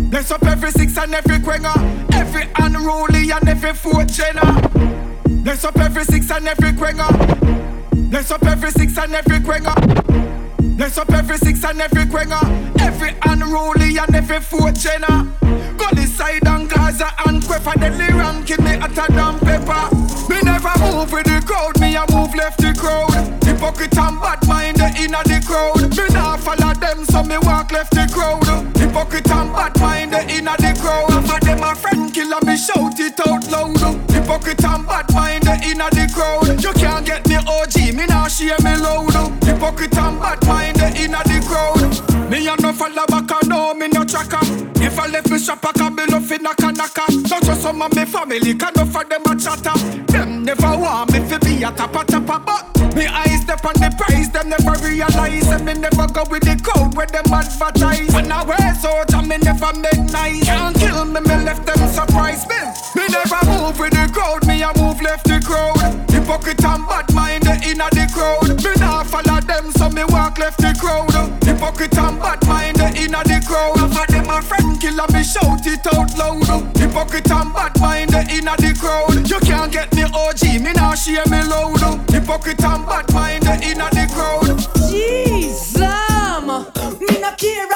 Bless 0.10 0.32
up 0.32 0.44
every 0.44 0.72
six 0.72 0.98
and 0.98 1.14
every 1.14 1.40
quenga. 1.40 1.76
Every 2.14 2.48
unruly 2.60 3.30
and 3.32 3.48
every 3.48 3.74
jenna. 4.06 4.62
Bless 5.44 5.66
up 5.66 5.78
every 5.78 6.06
six 6.06 6.32
and 6.32 6.48
every 6.48 6.72
quenga. 6.72 7.08
Bless 8.10 8.32
up 8.32 8.44
every 8.46 8.72
six 8.72 8.98
and 8.98 9.14
every 9.14 9.40
quenga. 9.40 9.76
Bless 10.78 10.98
up 10.98 11.12
every 11.12 11.38
six 11.38 11.64
and 11.66 11.82
every 11.82 12.06
quenga. 12.06 12.42
Every 12.80 13.14
unruly 13.26 13.98
and 13.98 14.16
every. 14.16 14.40
Go 15.78 15.88
this 15.92 16.16
side 16.16 16.48
and 16.48 16.70
Gaza 16.70 17.12
and 17.26 17.42
Queffa. 17.44 17.78
Deadly 17.78 18.14
ranking 18.18 18.64
me 18.64 18.78
hotter 18.78 19.12
than 19.12 19.40
pepper. 19.40 19.96
Me 20.30 20.42
never 20.44 20.72
move 20.80 21.12
with 21.12 21.26
the 21.26 21.44
crowd. 21.46 21.78
Me 21.82 21.96
a 21.96 22.06
move 22.14 22.34
left 22.36 22.60
the 22.60 22.74
crowd. 22.80 23.43
Hypocrite 23.64 23.98
and 23.98 24.20
bad 24.20 24.46
mind 24.46 24.78
inna 25.00 25.24
the 25.24 25.40
crowd. 25.48 25.88
Me 25.96 26.04
nah 26.14 26.36
follow 26.36 26.74
them, 26.74 27.06
so 27.06 27.24
me 27.24 27.38
walk 27.48 27.72
left 27.72 27.96
the 27.96 28.04
crowd. 28.12 28.44
Hypocrite 28.76 29.32
and 29.32 29.54
bad 29.56 29.80
mind 29.80 30.12
inna 30.30 30.52
the 30.60 30.76
crowd. 30.84 31.24
For 31.24 31.40
them 31.40 31.64
a 31.64 31.74
friend 31.74 32.14
killer, 32.14 32.44
me 32.44 32.58
shout 32.58 33.00
it 33.00 33.16
out 33.26 33.48
loud. 33.48 33.80
Hypocrite 34.12 34.66
and 34.66 34.86
bad 34.86 35.08
mind 35.16 35.48
inna 35.64 35.88
the 35.96 36.12
crowd. 36.12 36.62
You 36.62 36.74
can't 36.74 37.06
get 37.06 37.26
me 37.26 37.40
OG, 37.40 37.96
me 37.96 38.06
nah 38.06 38.28
share 38.28 38.60
me 38.60 38.76
loud. 38.76 39.16
Hypocrite 39.48 39.96
and 39.96 40.20
bad 40.20 40.44
mind 40.46 40.84
inna 41.00 41.24
the 41.24 41.40
crowd. 41.48 42.30
Me 42.30 42.46
a 42.46 42.60
no 42.60 42.74
follow 42.74 43.08
back, 43.08 43.32
I 43.32 43.48
know 43.48 43.74
me 43.74 43.88
no 43.88 44.04
tracker. 44.04 44.44
If 44.84 45.00
I 45.00 45.08
left 45.08 45.32
me 45.32 45.40
shop, 45.40 45.64
I 45.64 45.72
can 45.72 45.96
be 45.96 46.04
love 46.12 46.30
in 46.30 46.46
a 46.46 46.54
kanaka. 46.54 47.08
Not 47.32 47.44
just 47.44 47.62
some 47.62 47.82
of 47.82 47.96
me 47.96 48.04
family, 48.04 48.56
can 48.56 48.74
for 48.92 49.06
them 49.06 49.24
a 49.24 49.40
chatter. 49.40 49.80
Them 50.12 50.44
never 50.44 50.76
want 50.78 51.14
me 51.14 51.20
fi 51.20 51.38
be 51.38 51.64
a 51.64 51.72
tappa 51.72 52.04
tappa, 52.04 52.44
but 52.46 52.73
me 52.96 53.06
eyes 53.08 53.42
step 53.42 53.66
on 53.66 53.74
the 53.76 53.90
price. 53.98 54.30
Them 54.30 54.50
never 54.50 54.76
realize, 54.86 55.48
and 55.48 55.66
me 55.66 55.74
never 55.74 56.08
go 56.08 56.24
with 56.30 56.44
the 56.44 56.56
code 56.58 56.96
where 56.96 57.08
them 57.08 57.26
advertise. 57.32 58.14
And 58.14 58.32
I 58.32 58.44
wear 58.44 58.76
so 58.76 58.92
and 59.14 59.28
me 59.28 59.38
never 59.38 59.72
make 59.80 60.12
nice. 60.12 60.44
Can't 60.44 60.76
kill 60.76 61.06
me, 61.06 61.22
me 61.22 61.36
left 61.44 61.66
them 61.66 61.88
surprise 61.88 62.48
me. 62.48 62.60
Me 62.96 63.08
never 63.10 63.42
move 63.46 63.80
with 63.80 63.94
the 63.94 64.10
crowd, 64.12 64.46
me 64.48 64.62
a 64.62 64.72
move 64.78 65.02
left 65.02 65.26
the 65.26 65.40
crowd. 65.40 65.80
Hypocrite 66.12 66.64
and 66.64 66.86
bad 66.88 67.14
mind 67.14 67.48
inna 67.64 67.88
the 67.92 68.06
crowd. 68.14 68.50
Me 68.64 68.72
nah 68.80 69.04
follow 69.04 69.40
them, 69.42 69.72
so 69.72 69.90
me 69.90 70.04
walk 70.10 70.38
left 70.38 70.60
the 70.60 70.76
crowd. 70.80 71.14
Hypocrite 71.44 71.98
and 71.98 72.20
bad 72.20 72.46
mind 72.48 72.80
inna 72.98 73.24
the 73.24 73.40
crowd. 73.48 73.80
For 73.94 74.06
them 74.12 74.30
a 74.30 74.42
friend 74.42 74.80
killer, 74.80 75.08
me 75.14 75.24
shout 75.24 75.66
it 75.66 75.86
out 75.88 76.12
loud. 76.18 76.78
Hypocrite 76.78 77.32
and 77.32 77.54
bad 77.54 77.80
mind 77.80 78.03
inna 78.38 78.56
the 78.58 78.74
crowd. 78.80 79.30
You 79.30 79.40
can't 79.40 79.72
get 79.72 79.94
me 79.96 80.04
OG, 80.04 80.62
me 80.62 80.74
nah 80.74 80.96
share 80.96 81.26
me 81.28 81.44
loud. 81.44 82.10
Hypocrite 82.10 82.64
and 82.64 82.86
bad 82.86 83.14
mind 83.14 83.46
inna 83.64 83.90
the 83.92 84.08
crowd. 84.14 84.58
Jesus, 84.90 85.80
me 85.80 87.20
not 87.22 87.38
care 87.38 87.73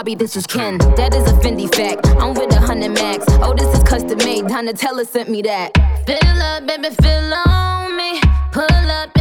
Barbie, 0.00 0.14
this 0.14 0.34
is 0.34 0.46
Ken. 0.46 0.78
That 0.96 1.14
is 1.14 1.30
a 1.30 1.34
Fendi 1.44 1.68
fact. 1.74 2.06
I'm 2.18 2.32
with 2.32 2.50
a 2.56 2.58
hundred 2.58 2.92
max. 2.92 3.22
Oh, 3.42 3.52
this 3.52 3.68
is 3.76 3.84
custom 3.84 4.16
made. 4.24 4.46
Donatella 4.46 5.06
sent 5.06 5.28
me 5.28 5.42
that. 5.42 5.76
Fill 6.06 6.40
up, 6.40 6.66
baby, 6.66 6.88
fill 7.02 7.34
on 7.34 7.94
me. 7.98 8.18
Pull 8.50 8.90
up 8.90 9.19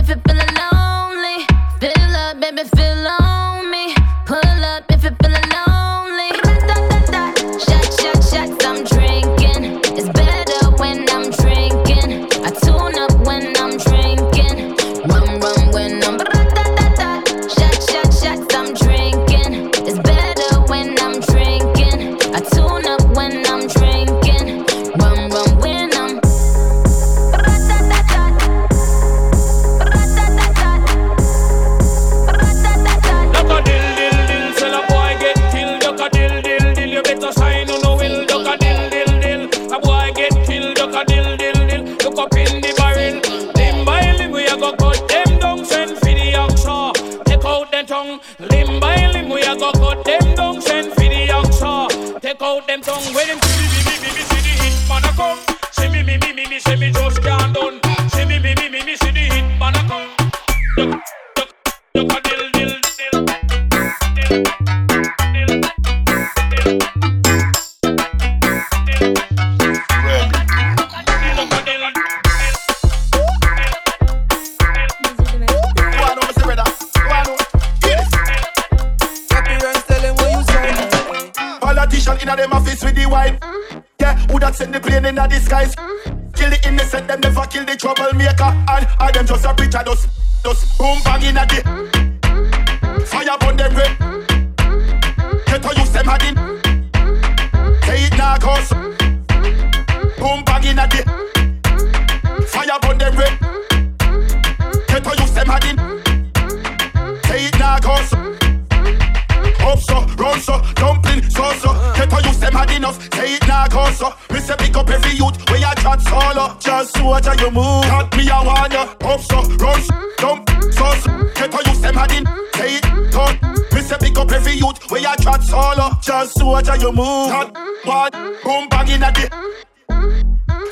so, 110.35 110.59
so, 110.59 110.73
dumpling 110.73 111.23
so 111.29 111.51
so. 111.53 111.73
Get 111.95 112.09
to 112.09 112.27
use 112.27 112.39
them 112.39 112.53
hard 112.53 112.71
enough. 112.71 113.01
Say 113.13 113.35
it 113.35 113.47
now, 113.47 113.67
cause 113.67 113.97
so. 113.97 114.13
Me 114.31 114.39
say 114.39 114.55
pick 114.57 114.75
up 114.75 114.89
every 114.89 115.11
youth 115.11 115.49
where 115.49 115.59
you 115.59 115.75
chat 115.81 116.01
solo. 116.01 116.57
Just 116.59 117.01
watch 117.01 117.25
how 117.25 117.33
you 117.33 117.51
move. 117.51 117.83
Got 117.85 118.15
me 118.17 118.29
a 118.29 118.43
warn 118.43 118.71
ya. 118.71 118.83
Up 119.01 119.21
so, 119.21 119.41
run 119.57 119.81
so, 119.81 119.93
dump 120.17 120.49
so 120.73 120.93
so. 121.01 121.09
Get 121.35 121.51
to 121.51 121.69
use 121.69 121.81
them 121.81 121.95
hard 121.95 122.11
in. 122.11 122.25
Say 122.55 122.77
it, 122.77 123.11
cut. 123.11 123.41
Me 123.73 123.81
say 123.81 123.97
pick 123.99 124.17
up 124.17 124.31
every 124.31 124.53
youth 124.53 124.79
where 124.91 125.01
you 125.01 125.15
chat 125.21 125.43
solo. 125.43 125.89
Just 126.01 126.43
watch 126.43 126.67
how 126.67 126.75
you 126.75 126.91
move. 126.91 127.29
Got 127.29 127.57
one, 127.85 128.11
boom 128.43 128.67
bang 128.69 128.89
in 128.89 129.03
a 129.03 129.11
day. 129.11 129.29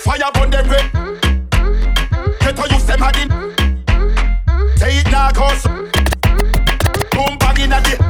Fire 0.01 0.31
burn 0.33 0.49
them 0.49 0.69
red. 0.69 0.91
Get 2.39 2.55
to 2.55 2.73
use 2.73 2.85
them 2.85 2.99
hard 2.99 3.17
in. 3.17 3.29
Say 4.77 4.99
it 4.99 5.11
now, 5.11 5.31
cause 5.31 5.61
so. 5.63 5.69
Boom 7.11 7.37
bang 7.39 7.61
in 7.61 7.73
a 7.73 7.81
day. 7.81 8.06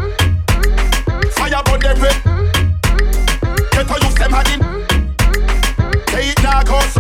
them 4.28 4.36
had. 4.36 6.08
They 6.08 6.30
eat 6.30 6.36
dark 6.38 6.68
horse. 6.68 6.96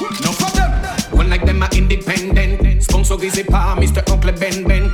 you. 0.00 0.10
No 0.24 0.32
problem. 0.32 0.70
One 1.12 1.30
like 1.30 1.44
them 1.44 1.62
are 1.62 1.68
independent. 1.72 2.82
Sponsor 2.82 3.16
par, 3.48 3.76
Mr. 3.76 4.02
Uncle 4.12 4.32
Ben 4.32 4.64
Ben. 4.64 4.92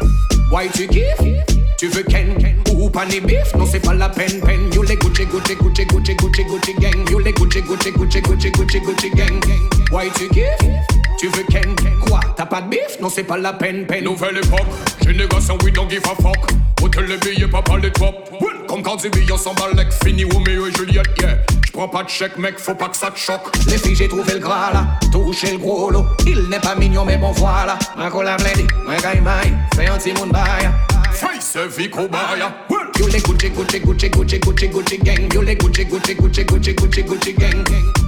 Why 0.51 0.69
tu 0.69 0.87
kiffes? 0.87 1.45
Tu 1.79 1.89
veux 1.89 2.05
ken 2.05 2.37
ken? 2.39 2.63
Ou 2.73 2.89
pas 2.89 3.07
ni? 3.07 3.21
Non 3.57 3.67
c'est 3.67 3.81
pas 3.81 3.95
la 3.95 4.09
peine. 4.09 4.41
You 4.73 4.83
les 4.83 4.97
Gucci 4.97 5.27
Gucci 5.27 5.57
Gucci 5.57 5.85
Gucci 5.87 6.15
Gucci 6.15 6.45
Gucci 6.45 6.75
gang. 6.75 7.11
You 7.11 7.19
les 7.19 7.33
Gucci 7.33 7.63
Gucci 7.63 7.91
Gucci 7.91 8.21
Gucci 8.21 8.51
Gucci 8.51 8.81
Gucci 8.81 9.11
gang. 9.11 9.41
Why 9.91 10.11
tu 10.15 10.29
kiffes? 10.29 11.04
Tu 11.25 11.31
veux 11.31 11.45
Ken? 11.45 11.75
Quoi 12.07 12.21
T'as 12.37 12.45
pas 12.45 12.61
de 12.61 12.69
bif? 12.69 13.01
Non 13.01 13.09
c'est 13.09 13.23
pas 13.23 13.39
la 13.39 13.55
peine 13.55 13.87
peine. 13.87 14.05
Nouvelle 14.05 14.37
époque 14.37 14.67
Génération 15.07 15.57
we 15.65 15.73
don't 15.73 15.89
give 15.89 16.03
a 16.05 16.15
fuck. 16.23 16.37
Hôtel 16.83 17.07
les 17.07 17.17
billets 17.17 17.49
papa 17.49 17.79
les 17.79 17.91
top 17.91 18.29
Comme 18.69 18.83
quand 18.83 18.99
c'est 18.99 19.09
billets 19.09 19.39
s'en 19.39 19.55
balèque 19.55 19.91
Fini 20.05 20.25
Romeo 20.25 20.67
et 20.67 20.73
Juliette 20.77 21.19
yeah. 21.23 21.39
J'prends 21.65 21.89
pas 21.89 22.03
de 22.03 22.11
chèque 22.11 22.37
mec 22.37 22.59
faut 22.59 22.75
pas 22.75 22.91
que 22.91 22.97
ça 22.99 23.11
te 23.11 23.19
choque. 23.19 23.57
Les 23.69 23.79
filles 23.79 23.97
j'ai 23.97 24.07
trouvé 24.07 24.35
le 24.35 24.39
gras 24.39 24.71
là. 24.75 24.85
Touché 25.11 25.53
le 25.53 25.57
gros 25.57 25.89
lot. 25.89 26.05
Il 26.27 26.47
n'est 26.51 26.61
pas 26.61 26.75
mignon 26.75 27.07
mais 27.07 27.17
bon 27.17 27.33
voilà. 27.33 27.79
Un 27.97 28.11
collab 28.11 28.43
lady 28.43 28.67
Un 28.87 28.97
gars 28.97 29.15
Fais 29.77 29.89
un 29.89 29.97
petit 29.97 30.13
monde 30.13 30.31
bail 30.31 30.69
Face 31.11 31.57
Vico 31.79 32.07
Baya 32.07 32.53
You 33.01 33.07
les 33.07 33.21
Gucci 33.21 33.49
Gucci 33.49 33.81
Gucci 33.81 34.11
Gucci 34.11 34.39
Gucci 34.41 34.69
Gucci 34.69 34.99
gang. 34.99 35.33
You 35.33 35.41
les 35.41 35.57
Gucci 35.57 35.87
Gucci 35.87 36.17
Gucci 36.17 36.45
Gucci 36.45 36.75
Gucci 36.75 37.03
Gucci 37.03 37.33
gang. 37.33 37.65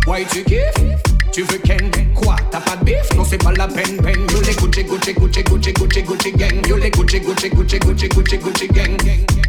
Why 0.06 0.26
tu 0.26 0.44
kiffes? 0.44 1.15
Tu 1.36 1.42
veux 1.42 1.58
Ken? 1.58 1.90
Quoi 2.14 2.34
T'as 2.50 2.62
pas 2.62 2.76
de 2.76 2.84
bif? 2.86 3.14
Non 3.14 3.22
c'est 3.22 3.36
pas 3.36 3.52
la 3.52 3.68
peine 3.68 3.98
peine. 3.98 4.26
You 4.32 4.40
les 4.40 4.54
Gucci 4.54 4.82
Gucci 4.84 5.12
Gucci 5.12 5.42
Gucci 5.42 5.70
Gucci 5.74 6.02
Gucci 6.02 6.32
gang. 6.32 6.66
You 6.66 6.76
les 6.76 6.90
Gucci 6.90 7.20
Gucci 7.20 7.50
Gucci 7.50 7.78
Gucci 7.78 8.08
Gucci 8.08 8.38
Gucci 8.38 8.68
gang. 8.68 8.96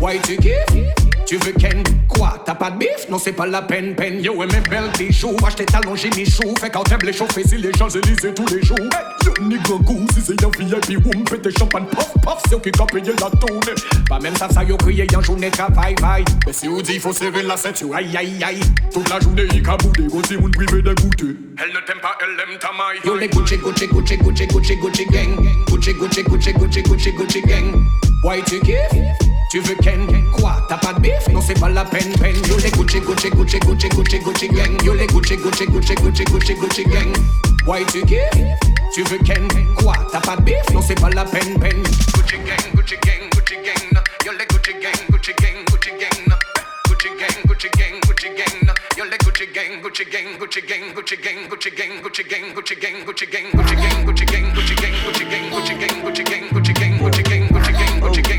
Why 0.01 0.19
tu 0.19 0.35
kiffes 0.35 1.16
Tu 1.27 1.35
veux 1.35 1.51
Ken? 1.51 1.83
Quoi? 2.07 2.41
T'as 2.45 2.55
pas 2.55 2.71
de 2.71 2.77
bif? 2.77 3.09
Non 3.09 3.19
c'est 3.19 3.33
pas 3.33 3.45
la 3.45 3.61
peine 3.61 3.95
peine. 3.95 4.23
Yo 4.23 4.41
et 4.43 4.47
mes 4.47 4.61
belles 4.69 4.89
bijoux 4.97 5.35
Acheter 5.45 5.65
talons 5.65 5.93
j'ai 5.95 6.09
mis 6.11 6.25
chou 6.25 6.53
Fait 6.59 6.69
quand 6.69 6.83
t'aimes 6.83 7.01
les 7.03 7.11
chauffer 7.11 7.43
si 7.45 7.57
les 7.57 7.73
gens 7.73 7.89
Élysées 7.89 8.33
tous 8.33 8.45
les 8.55 8.63
jours. 8.63 8.77
Yo 9.25 9.33
nigga 9.43 9.75
goût 9.81 10.05
Si 10.13 10.21
c'est 10.21 10.41
un 10.41 10.49
VIP 10.57 11.05
woum 11.05 11.25
Pété 11.25 11.49
champagne 11.59 11.85
puff 11.87 12.13
puff 12.23 12.41
C'est 12.49 12.61
qui 12.61 12.81
ont 12.81 12.85
payé 12.85 13.11
la 13.19 13.29
tournée. 13.29 13.75
Pas 14.07 14.19
même 14.19 14.37
ça 14.37 14.47
ça 14.49 14.63
yo 14.63 14.77
crié 14.77 15.05
en 15.17 15.21
journée 15.21 15.51
travail 15.51 15.95
bye. 15.95 16.23
Mais 16.45 16.53
si 16.53 16.67
vous 16.67 16.81
dit 16.81 16.97
faut 16.97 17.11
serrer 17.11 17.43
la 17.43 17.57
ceinture 17.57 17.93
Aïe 17.93 18.15
aïe 18.15 18.41
aïe. 18.41 18.61
Toute 18.93 19.09
la 19.09 19.19
journée 19.19 19.47
il 19.53 19.61
caboudé 19.61 20.07
Gros 20.07 20.23
si 20.23 20.37
moun 20.37 20.51
privé 20.51 20.81
d'écouter 20.81 21.35
Elle 21.61 21.73
ne 21.73 21.85
t'aime 21.85 21.99
pas 22.01 22.17
elle 22.21 22.39
aime 22.39 22.57
ta 22.57 22.69
maille. 22.71 23.01
Yo 23.03 23.15
les 23.17 23.27
Gucci 23.27 23.57
Gucci 23.57 23.87
Gucci 23.87 24.17
Gucci 24.17 24.47
Gucci 24.47 24.77
Gucci 24.77 25.05
gang. 25.07 25.35
Gucci 25.67 25.93
Gucci 25.93 26.23
Gucci 26.23 26.53
Gucci 26.53 26.81
Gucci 26.83 27.11
Gucci 27.11 27.41
gang. 27.41 27.83
Why 28.23 28.41
tu 28.45 28.61
kiffes? 28.61 29.36
Tu 29.49 29.59
veux 29.61 29.75
Ken 29.75 30.05
Quoi 30.33 30.65
T'as 30.67 30.77
pas 30.77 30.93
de 30.93 30.99
bif 30.99 31.27
Non 31.31 31.39
c'est 31.41 31.57
pas 31.59 31.69
la 31.69 31.85
peine 31.85 32.11
peine 32.19 32.35
Yo 32.49 32.57
les 32.57 32.69
Gucci 32.71 32.99
Gucci 32.99 33.29
Gucci 33.29 33.59
Gucci 33.59 33.87
Gucci 33.89 34.19
Gucci 34.19 34.47
gang 34.49 34.77
Yo 34.83 34.93
les 34.93 35.07
Gucci 35.07 35.37
Gucci 35.37 35.65
Gucci 35.65 35.95
Gucci 35.95 36.23
Gucci 36.25 36.53
Gucci 36.55 36.83
gang 36.83 37.13
Why 37.65 37.85
tu 37.85 38.01
kiffes 38.03 38.29
Tu 38.93 39.03
veux 39.03 39.17
Ken 39.19 39.47
Quoi 39.77 39.93
T'as 40.11 40.19
pas 40.19 40.35
de 40.35 40.41
bif 40.41 40.55
Non 40.73 40.81
c'est 40.81 40.99
pas 40.99 41.09
la 41.09 41.23
peine 41.23 41.57
peine 41.59 41.81
Gucci 42.13 42.37
gang 42.45 42.73
Gucci 42.75 42.95
gang 43.05 43.29
Gucci 43.33 43.55
gang 43.63 44.03
Yo 44.25 44.33
les 44.37 44.45
Gucci 44.47 44.73
gang 44.81 44.91
Gucci 45.09 45.31
gang 45.39 45.63
Gucci 45.71 45.91
gang 45.97 46.35
Gucci 46.89 47.09
gang 47.17 47.43
Gucci 47.47 47.69
gang 47.77 47.99
Gucci 48.05 48.27
gang 48.35 48.75
Yo 48.97 49.05
les 49.05 49.17
Gucci 49.19 49.47
gang 49.53 49.81
Gucci 49.81 50.03
gang 50.11 50.37
Gucci 50.37 50.61
gang 50.67 50.93
Gucci 50.93 51.15
gang 51.15 51.47
Gucci 51.47 51.71
gang 51.71 52.01
Gucci 52.03 52.23
gang 52.27 52.51
Gucci 52.51 52.51
gang 52.51 52.53
Gucci 52.53 52.75
gang 52.75 53.05
Gucci 53.05 53.05
gang 53.05 53.05
Gucci 53.05 53.25
gang 53.25 53.55
Gucci 53.55 53.75
gang 53.79 54.03
Gucci 54.03 54.25
gang 54.25 54.45
Gucci 54.51 54.91
gang 54.91 55.07
Gucci 55.07 55.25
gang 55.31 55.45
Gucci 55.55 55.73
gang 55.79 55.95
Gucci 56.03 56.23
gang 56.27 56.43
Gucci 56.51 56.73
gang 56.73 56.99
Gucci 56.99 57.71
gang 57.71 58.01
Gucci 58.01 58.21
gang 58.21 58.36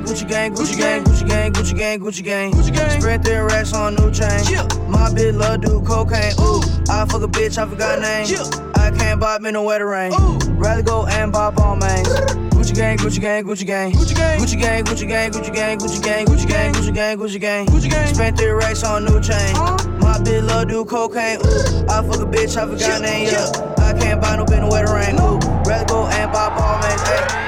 gang, 0.00 0.14
Gucci 0.14 0.28
gang, 0.28 0.54
Gucci 0.54 0.78
gang, 0.78 1.04
Gucci 1.04 1.28
gang, 1.28 1.52
Gucci 1.52 1.76
gang, 1.76 2.00
Gucci 2.00 2.24
gang, 2.24 2.52
Gucci 2.52 2.74
gang, 2.74 3.00
Spread 3.00 3.22
their 3.22 3.46
racks 3.46 3.72
on 3.72 3.94
new 3.94 4.10
chain. 4.10 4.40
My 4.88 5.08
bitch 5.10 5.36
love 5.36 5.60
do 5.62 5.80
cocaine. 5.82 6.32
Ooh, 6.40 6.60
I 6.90 7.06
fuck 7.06 7.22
a 7.22 7.28
bitch, 7.28 7.58
I 7.58 7.68
forgot 7.68 8.00
name. 8.00 8.26
I 8.74 8.90
can't 8.96 9.20
buy 9.20 9.38
me 9.38 9.52
no 9.52 9.62
wetter 9.62 9.86
rain. 9.86 10.12
Rather 10.56 10.82
go 10.82 11.06
and 11.06 11.32
buy 11.32 11.50
Balmains. 11.50 12.06
Gucci 12.50 12.74
gang, 12.74 12.98
Gucci 12.98 13.20
gang, 13.20 13.44
Gucci 13.44 13.66
gang, 13.66 13.92
Gucci 13.92 14.14
gang, 14.14 14.38
Gucci 14.40 14.58
gang, 14.58 14.84
Gucci 14.84 15.08
gang, 15.08 15.30
Gucci 15.30 15.52
gang, 15.54 15.78
Gucci 15.78 16.02
gang, 16.02 16.26
Gucci 16.26 16.46
gang, 16.48 16.74
Gucci 16.74 16.94
gang, 16.94 17.18
Gucci 17.18 17.40
gang, 17.40 17.66
Gucci 17.66 17.90
gang. 17.90 18.14
Spent 18.14 18.38
three 18.38 18.50
racks 18.50 18.84
on 18.84 19.04
new 19.04 19.20
chain. 19.20 19.54
My 20.00 20.18
bitch 20.18 20.46
love 20.46 20.68
do 20.68 20.84
cocaine. 20.84 21.38
Ooh, 21.38 21.86
I 21.88 22.02
fuck 22.02 22.20
a 22.20 22.26
bitch, 22.26 22.56
I 22.56 22.66
forgot 22.66 23.00
name. 23.00 23.28
Yeah, 23.28 23.50
I 23.78 23.92
can't 23.98 24.20
buy 24.20 24.36
no 24.36 24.44
no 24.44 24.68
wetter 24.68 24.94
rain. 24.94 25.14
Ooh, 25.20 25.38
rather 25.64 25.86
go 25.86 26.06
and 26.06 26.32
buy 26.32 26.50
Balmains. 26.50 27.00
Hey, 27.06 27.45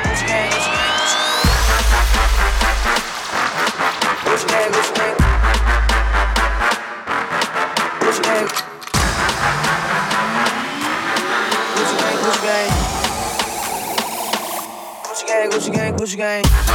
Gucci 16.08 16.16
gang, 16.16 16.67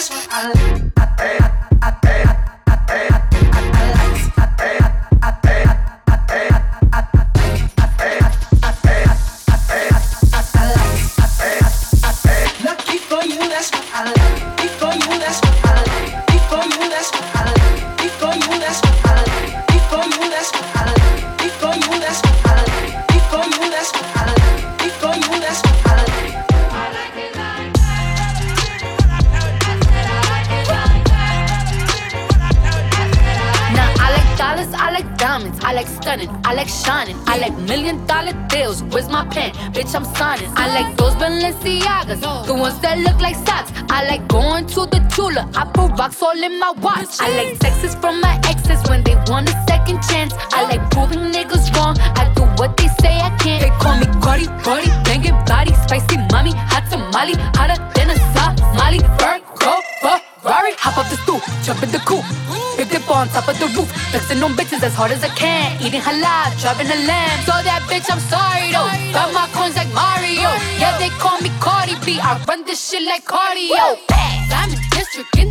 that's 0.00 0.08
what 0.08 0.28
I 0.30 0.52
love. 0.52 0.69
Flexing 64.10 64.42
on 64.42 64.54
bitches 64.54 64.82
as 64.82 64.92
hard 64.92 65.12
as 65.12 65.22
I 65.22 65.28
can. 65.28 65.80
Eating 65.80 66.00
halal, 66.00 66.50
driving 66.60 66.88
a 66.90 66.98
lamb. 67.06 67.44
Saw 67.46 67.62
that 67.62 67.82
bitch, 67.86 68.10
I'm 68.10 68.18
sorry 68.26 68.74
though. 68.74 68.90
Got 69.14 69.32
my 69.32 69.46
coins 69.54 69.76
like 69.76 69.86
Mario. 69.94 70.50
Yeah, 70.82 70.98
they 70.98 71.10
call 71.22 71.38
me 71.40 71.50
Cardi 71.60 71.94
B. 72.04 72.18
I 72.18 72.42
run 72.48 72.64
this 72.64 72.90
shit 72.90 73.04
like 73.06 73.24
cardio. 73.24 73.98
Diamond 74.50 74.82
district 74.90 75.38
in 75.38 75.49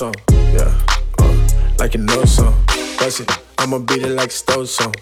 song, 0.00 0.14
yeah. 0.30 0.72
Uh, 1.18 1.48
like 1.78 1.94
a 1.94 1.98
love 1.98 2.26
song. 2.26 2.54
Bust 2.98 3.20
it, 3.20 3.30
I'ma 3.58 3.76
beat 3.80 4.02
it 4.02 4.14
like 4.16 4.28
a 4.28 4.32
stove 4.32 4.66
song. 4.66 4.94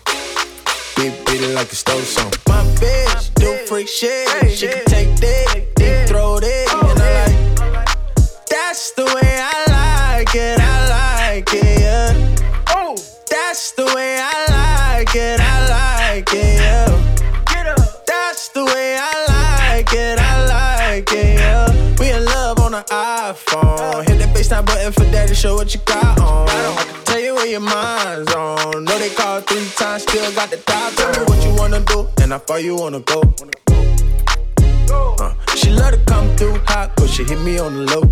Beat, 0.96 1.14
beat 1.24 1.40
it 1.40 1.54
like 1.54 1.70
a 1.70 1.76
stove 1.76 2.02
song. 2.02 2.32
My 2.48 2.64
bitch, 2.80 3.32
do 3.34 3.64
freak 3.68 3.86
shit. 3.86 4.26
She 4.50 4.66
can 4.66 4.84
take 4.86 5.14
that, 5.20 5.66
then 5.76 6.08
throw 6.08 6.40
that. 6.40 6.66
And 6.72 7.00
I 7.00 7.26
like, 7.28 7.86
that's 8.50 8.90
the 8.98 9.04
way 9.04 9.38
I 9.54 9.56
like 9.70 10.34
it. 10.34 10.58
I 10.58 10.76
like 10.90 11.54
it, 11.54 11.80
yeah. 11.80 12.64
Oh, 12.70 12.96
that's 13.30 13.70
the 13.78 13.84
way 13.94 14.18
I 14.18 14.36
like 14.50 15.14
it. 15.14 15.38
I 15.38 15.56
like 15.78 16.34
it, 16.34 16.60
yeah. 16.60 16.88
That's 18.04 18.48
the 18.48 18.64
way 18.64 18.98
I 18.98 19.14
like 19.28 19.92
it. 19.92 20.18
I 20.18 20.44
like 20.46 21.12
it, 21.12 21.38
yeah. 21.38 21.94
We 22.00 22.10
in 22.10 22.24
love 22.24 22.58
on 22.58 22.72
the 22.72 22.84
eye 22.90 23.17
Tap 24.58 24.66
button 24.66 24.92
for 24.92 25.04
daddy, 25.12 25.34
show 25.34 25.54
what 25.54 25.72
you 25.72 25.78
got 25.84 26.18
on. 26.18 26.48
I 26.48 26.84
can 26.84 27.04
tell 27.04 27.20
you 27.20 27.32
where 27.36 27.46
your 27.46 27.60
mind's 27.60 28.32
on. 28.34 28.84
Know 28.84 28.98
they 28.98 29.10
called 29.10 29.46
three 29.46 29.64
times, 29.76 30.02
still 30.02 30.32
got 30.34 30.50
the 30.50 30.56
top. 30.56 30.92
Tell 30.94 31.12
me 31.12 31.18
what 31.26 31.44
you 31.44 31.54
wanna 31.54 31.78
do, 31.78 32.08
and 32.20 32.32
how 32.32 32.40
far 32.40 32.58
you 32.58 32.74
wanna 32.74 32.98
go. 32.98 33.22
Uh, 33.70 35.34
she 35.54 35.70
let 35.70 35.92
to 35.92 36.00
come 36.08 36.36
through 36.36 36.58
hot, 36.66 36.90
but 36.96 37.08
she 37.08 37.22
hit 37.22 37.40
me 37.42 37.60
on 37.60 37.72
the 37.72 37.84
low. 37.94 38.02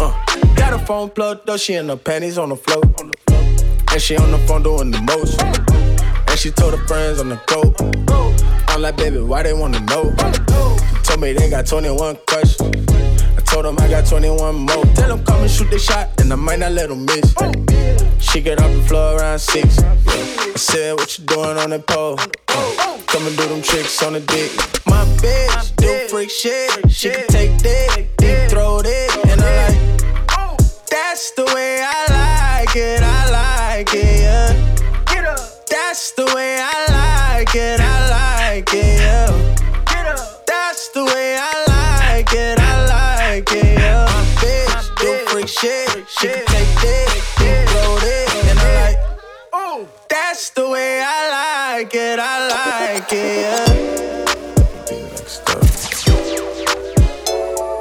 Uh, 0.00 0.12
got 0.56 0.76
her 0.76 0.84
phone 0.84 1.10
plugged 1.10 1.46
though, 1.46 1.56
she 1.56 1.74
in 1.74 1.88
her 1.88 1.96
panties 1.96 2.36
on 2.36 2.48
the 2.48 2.56
floor. 2.56 2.82
And 3.92 4.02
she 4.02 4.16
on 4.16 4.32
the 4.32 4.38
phone 4.38 4.64
doing 4.64 4.90
the 4.90 5.00
most. 5.02 5.40
And 5.40 6.36
she 6.36 6.50
told 6.50 6.74
her 6.74 6.84
friends 6.88 7.20
on 7.20 7.28
the 7.28 7.40
go. 7.46 7.72
I'm 8.66 8.82
like, 8.82 8.96
baby, 8.96 9.20
why 9.20 9.44
they 9.44 9.52
wanna 9.52 9.78
know? 9.78 10.12
She 10.96 11.02
told 11.04 11.20
me 11.20 11.32
they 11.32 11.48
got 11.48 11.64
21 11.68 12.18
questions. 12.26 12.77
I 13.58 13.60
told 13.60 13.76
them 13.76 13.84
I 13.84 13.90
got 13.90 14.06
21 14.06 14.54
more. 14.54 14.84
Tell 14.94 15.16
them 15.16 15.24
come 15.24 15.40
and 15.40 15.50
shoot 15.50 15.68
the 15.68 15.80
shot, 15.80 16.20
and 16.20 16.32
I 16.32 16.36
might 16.36 16.60
not 16.60 16.70
let 16.70 16.90
them 16.90 17.04
miss. 17.04 17.34
She 18.20 18.40
get 18.40 18.60
off 18.60 18.70
the 18.72 18.82
floor 18.86 19.16
around 19.16 19.40
six. 19.40 19.80
I 19.80 19.96
said, 20.54 20.94
what 20.94 21.18
you 21.18 21.24
doing 21.24 21.58
on 21.58 21.70
the 21.70 21.80
pole? 21.80 22.18
Come 22.46 23.26
and 23.26 23.36
do 23.36 23.48
them 23.48 23.60
tricks 23.60 24.00
on 24.04 24.12
the 24.12 24.20
dick. 24.20 24.52
My 24.86 25.04
bitch 25.18 25.74
do 25.74 26.06
freak 26.06 26.30
shit. 26.30 26.70
She 26.88 27.10
can 27.10 27.26
take 27.26 27.58
dick, 27.58 28.16
deep 28.18 28.48
throat 28.50 28.86
it, 28.86 29.26
and 29.26 29.40
I 29.40 29.66
like. 29.66 30.58
That's 30.88 31.32
the 31.32 31.44
way 31.52 31.82
I 31.82 32.62
like 32.62 32.76
it. 32.76 33.02
I 33.02 33.30
like 33.74 33.92
it, 33.92 34.20
yeah. 34.20 34.74
That's 35.68 36.12
the 36.12 36.26
way 36.32 36.58
I 36.60 37.34
like 37.34 37.54
it. 37.56 37.80
I 37.80 38.54
like 38.54 38.72
it, 38.72 39.00
yeah. 39.00 39.54
That's 40.46 40.90
the 40.90 41.04
way 41.04 41.36
I 41.36 41.57
shit. 45.48 45.88
She 46.08 46.28
can 46.28 46.44
take 46.46 46.68
dick, 46.80 47.08
deep 47.38 47.68
throat 47.68 48.02
it, 48.04 48.34
and 48.50 48.58
I 48.58 48.92
like. 48.92 48.98
That's 50.08 50.50
the 50.50 50.68
way 50.68 51.02
I 51.02 51.76
like 51.78 51.94
it. 51.94 52.18
I 52.20 52.48
like 52.48 53.12
it, 53.12 53.40
yeah. 53.44 53.64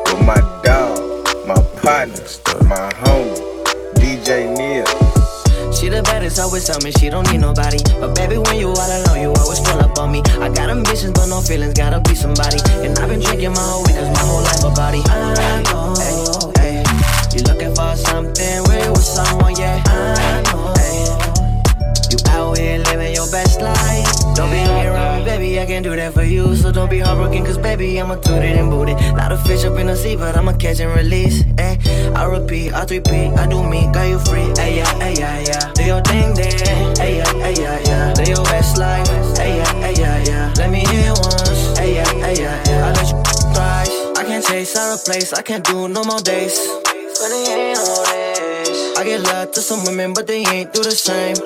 With 0.05 0.21
my 0.25 0.39
dog, 0.63 1.27
my 1.45 1.59
partner, 1.81 2.23
my 2.67 2.89
homie, 3.03 3.63
DJ 3.95 4.47
Neil. 4.57 4.85
She 5.73 5.89
the 5.89 6.01
baddest, 6.03 6.39
always 6.39 6.65
tell 6.65 6.79
me 6.81 6.91
she 6.91 7.09
don't 7.09 7.29
need 7.31 7.39
nobody. 7.39 7.77
But 7.99 8.15
baby, 8.15 8.37
when 8.37 8.57
you 8.57 8.69
all 8.69 8.91
alone, 8.91 9.21
you 9.21 9.33
always 9.33 9.59
pull 9.59 9.79
up 9.79 9.97
on 9.99 10.11
me. 10.11 10.21
I 10.39 10.49
got 10.49 10.69
ambitions, 10.69 11.11
but 11.13 11.27
no 11.27 11.41
feelings, 11.41 11.73
gotta 11.73 11.99
be 11.99 12.15
somebody. 12.15 12.57
And 12.81 12.97
I've 12.97 13.09
been 13.09 13.19
drinking 13.19 13.51
my 13.51 13.61
whole 13.61 13.83
week, 13.83 13.95
cause 13.95 14.09
my 14.09 14.23
whole 14.25 14.41
life 14.41 14.56
So 26.67 26.73
don't 26.73 26.91
be 26.91 26.99
heartbroken, 26.99 27.45
cause 27.45 27.57
baby, 27.57 27.97
I'ma 27.97 28.15
toot 28.15 28.43
it 28.43 28.59
and 28.59 28.69
boot 28.69 28.89
it. 28.89 28.99
Not 29.15 29.31
a 29.31 29.37
fish 29.37 29.63
up 29.63 29.79
in 29.79 29.87
the 29.87 29.95
sea, 29.95 30.17
but 30.17 30.35
I'ma 30.35 30.51
catch 30.51 30.81
and 30.81 30.93
release. 30.93 31.45
Ay, 31.57 31.79
I 32.13 32.25
repeat, 32.25 32.73
I 32.73 32.83
repeat, 32.83 33.31
I 33.39 33.47
do 33.47 33.63
me, 33.63 33.87
got 33.93 34.03
you 34.09 34.19
free. 34.19 34.51
Ay, 34.59 34.75
yeah, 34.75 34.99
ay, 34.99 35.15
yeah, 35.17 35.39
yeah. 35.47 35.71
Do 35.71 35.85
your 35.85 36.01
thing 36.01 36.33
then. 36.35 36.99
Ay, 36.99 37.23
yeah, 37.23 37.45
ay, 37.47 37.55
yeah, 37.55 37.79
yeah. 37.87 38.13
Live 38.17 38.27
your 38.27 38.43
best 38.43 38.77
life. 38.77 39.07
Ay, 39.39 39.55
yeah, 39.55 39.87
ay, 39.87 39.93
yeah, 39.95 40.23
yeah. 40.27 40.53
Let 40.57 40.69
me 40.69 40.79
hear 40.91 41.13
once. 41.15 41.79
Ay, 41.79 41.95
yeah, 41.95 42.27
ay, 42.27 42.35
yeah, 42.35 42.61
yeah. 42.67 42.87
I 42.87 42.91
let 42.91 43.07
you 43.15 43.23
thrice. 43.55 43.95
I 44.19 44.23
can't 44.27 44.43
chase, 44.43 44.75
I 44.75 44.93
replace, 44.93 45.31
I 45.31 45.43
can't 45.43 45.63
do 45.63 45.87
no 45.87 46.03
more 46.03 46.19
days. 46.19 46.59
But 46.83 47.29
they 47.31 47.47
ain't 47.47 47.79
all 47.79 48.03
this. 48.03 48.97
I 48.99 49.05
get 49.05 49.21
love 49.21 49.53
to 49.53 49.61
some 49.61 49.85
women, 49.85 50.11
but 50.11 50.27
they 50.27 50.43
ain't 50.43 50.73
do 50.73 50.83
the 50.83 50.91
same. 50.91 51.37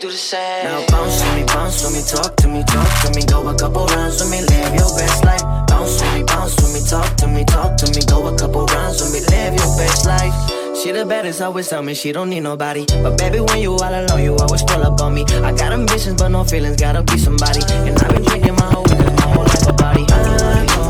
Do 0.00 0.08
the 0.08 0.16
same. 0.16 0.64
Now 0.64 0.86
bounce 0.88 1.20
with 1.20 1.34
me, 1.36 1.44
bounce 1.44 1.84
with 1.84 1.92
me, 1.92 2.00
talk 2.00 2.34
to 2.36 2.48
me, 2.48 2.64
talk 2.64 2.88
to 3.04 3.12
me, 3.12 3.20
go 3.28 3.46
a 3.46 3.54
couple 3.54 3.84
rounds 3.84 4.18
with 4.18 4.30
me, 4.30 4.40
live 4.40 4.72
your 4.72 4.88
best 4.96 5.22
life. 5.26 5.44
Bounce 5.68 6.00
with 6.00 6.14
me, 6.14 6.22
bounce 6.24 6.56
with 6.56 6.72
me, 6.72 6.80
talk 6.88 7.16
to 7.20 7.26
me, 7.28 7.44
talk 7.44 7.76
to 7.76 7.86
me, 7.92 8.00
go 8.08 8.26
a 8.26 8.32
couple 8.34 8.64
rounds 8.64 9.02
with 9.02 9.12
me, 9.12 9.20
live 9.28 9.52
your 9.52 9.76
best 9.76 10.06
life. 10.06 10.32
She 10.74 10.90
the 10.92 11.04
baddest, 11.04 11.42
always 11.42 11.68
tell 11.68 11.82
me 11.82 11.92
she 11.92 12.12
don't 12.12 12.30
need 12.30 12.40
nobody. 12.40 12.86
But 13.02 13.18
baby, 13.18 13.40
when 13.40 13.60
you 13.60 13.76
all 13.76 13.92
alone, 13.92 14.22
you 14.24 14.36
always 14.36 14.62
pull 14.62 14.82
up 14.82 14.98
on 15.02 15.12
me. 15.12 15.26
I 15.44 15.52
got 15.52 15.70
ambitions, 15.74 16.16
but 16.16 16.28
no 16.28 16.44
feelings, 16.44 16.76
gotta 16.76 17.02
be 17.02 17.18
somebody. 17.18 17.60
And 17.84 17.98
I've 17.98 18.08
been 18.08 18.22
drinking 18.22 18.54
my 18.54 18.72
whole 18.72 18.88
my 18.88 19.28
whole 19.36 19.44
life 19.44 19.68
a 19.68 19.72
body. 19.74 20.06
I 20.08 20.64
know, 20.64 20.89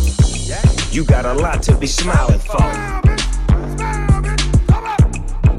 You 0.91 1.05
got 1.05 1.25
a 1.25 1.33
lot 1.33 1.63
to 1.63 1.75
be 1.77 1.87
smiling 1.87 2.39
for. 2.39 2.59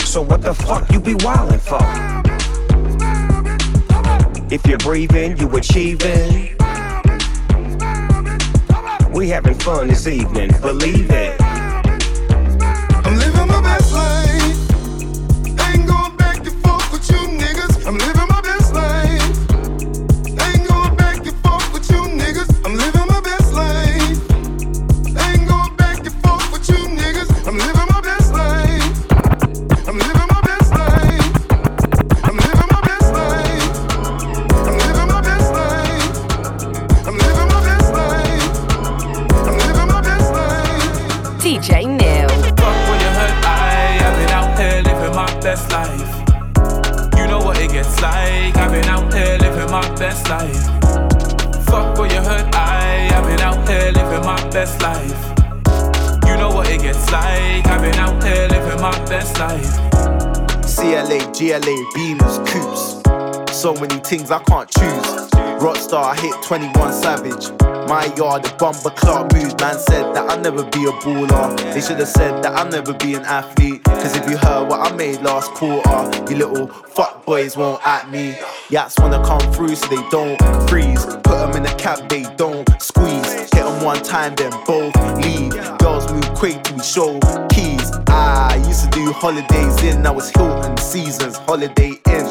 So 0.04 0.20
what 0.20 0.42
the 0.42 0.54
fuck 0.54 0.90
you 0.92 1.00
be 1.00 1.14
wildin' 1.14 1.58
for? 1.58 1.80
If 4.52 4.66
you're 4.66 4.76
breathing, 4.76 5.38
you 5.38 5.48
achieving. 5.56 6.54
We 9.10 9.30
having 9.30 9.54
fun 9.54 9.88
this 9.88 10.06
evening, 10.06 10.50
believe 10.60 11.10
it. 11.10 11.41
Best 50.22 50.30
life. 50.30 51.64
Fuck 51.66 51.98
when 51.98 52.10
you 52.10 52.20
hurt, 52.20 52.54
I, 52.54 53.10
I've 53.12 53.26
been 53.26 53.40
out 53.40 53.68
here 53.68 53.92
living 53.92 54.24
my 54.24 54.48
best 54.50 54.80
life. 54.82 55.10
You 56.26 56.36
know 56.36 56.50
what 56.50 56.68
it 56.68 56.82
gets 56.82 57.10
like, 57.10 57.66
I've 57.66 57.80
been 57.80 57.94
out 57.94 58.22
here 58.22 58.48
living 58.48 58.80
my 58.80 58.96
best 59.06 59.38
life. 59.38 59.76
CLA, 60.74 61.18
GLA, 61.32 61.76
beamers, 61.94 62.46
coops. 62.46 63.56
So 63.56 63.74
many 63.74 63.96
things 64.00 64.30
I 64.30 64.42
can't 64.44 64.70
choose. 64.70 65.31
Rockstar, 65.62 66.02
I 66.02 66.20
hit 66.20 66.34
21 66.42 66.92
Savage. 66.92 67.52
My 67.88 68.12
yard, 68.16 68.42
the 68.42 68.52
bumper 68.58 68.90
clock 68.90 69.32
moves. 69.32 69.54
Man 69.60 69.78
said 69.78 70.12
that 70.12 70.28
I'll 70.28 70.40
never 70.40 70.64
be 70.64 70.86
a 70.86 70.92
baller. 71.04 71.56
They 71.72 71.80
should 71.80 72.00
have 72.00 72.08
said 72.08 72.42
that 72.42 72.54
I'll 72.54 72.68
never 72.68 72.92
be 72.92 73.14
an 73.14 73.22
athlete. 73.22 73.84
Cause 73.84 74.16
if 74.16 74.28
you 74.28 74.36
heard 74.38 74.68
what 74.68 74.80
I 74.80 74.96
made 74.96 75.22
last 75.22 75.52
quarter, 75.52 76.10
you 76.28 76.38
little 76.38 76.66
fuck 76.66 77.24
boys 77.24 77.56
won't 77.56 77.80
at 77.86 78.10
me. 78.10 78.32
Yats 78.70 79.00
wanna 79.00 79.24
come 79.24 79.40
through 79.52 79.76
so 79.76 79.86
they 79.86 80.02
don't 80.10 80.36
freeze. 80.68 81.06
Put 81.06 81.38
them 81.38 81.54
in 81.54 81.64
a 81.64 81.74
cab, 81.76 82.08
they 82.08 82.24
don't 82.34 82.68
squeeze. 82.82 83.32
Hit 83.32 83.62
them 83.62 83.84
one 83.84 84.02
time, 84.02 84.34
then 84.34 84.50
both 84.66 84.96
leave. 85.22 85.52
Girls 85.78 86.12
move 86.12 86.28
quick 86.34 86.60
to 86.64 86.82
show 86.82 87.20
keys. 87.50 87.88
I 88.08 88.56
used 88.66 88.82
to 88.82 88.90
do 88.90 89.12
holidays 89.12 89.80
in, 89.84 90.02
now 90.02 90.18
it's 90.18 90.30
Hilton 90.30 90.76
seasons, 90.78 91.36
holiday 91.36 91.92
in. 92.08 92.24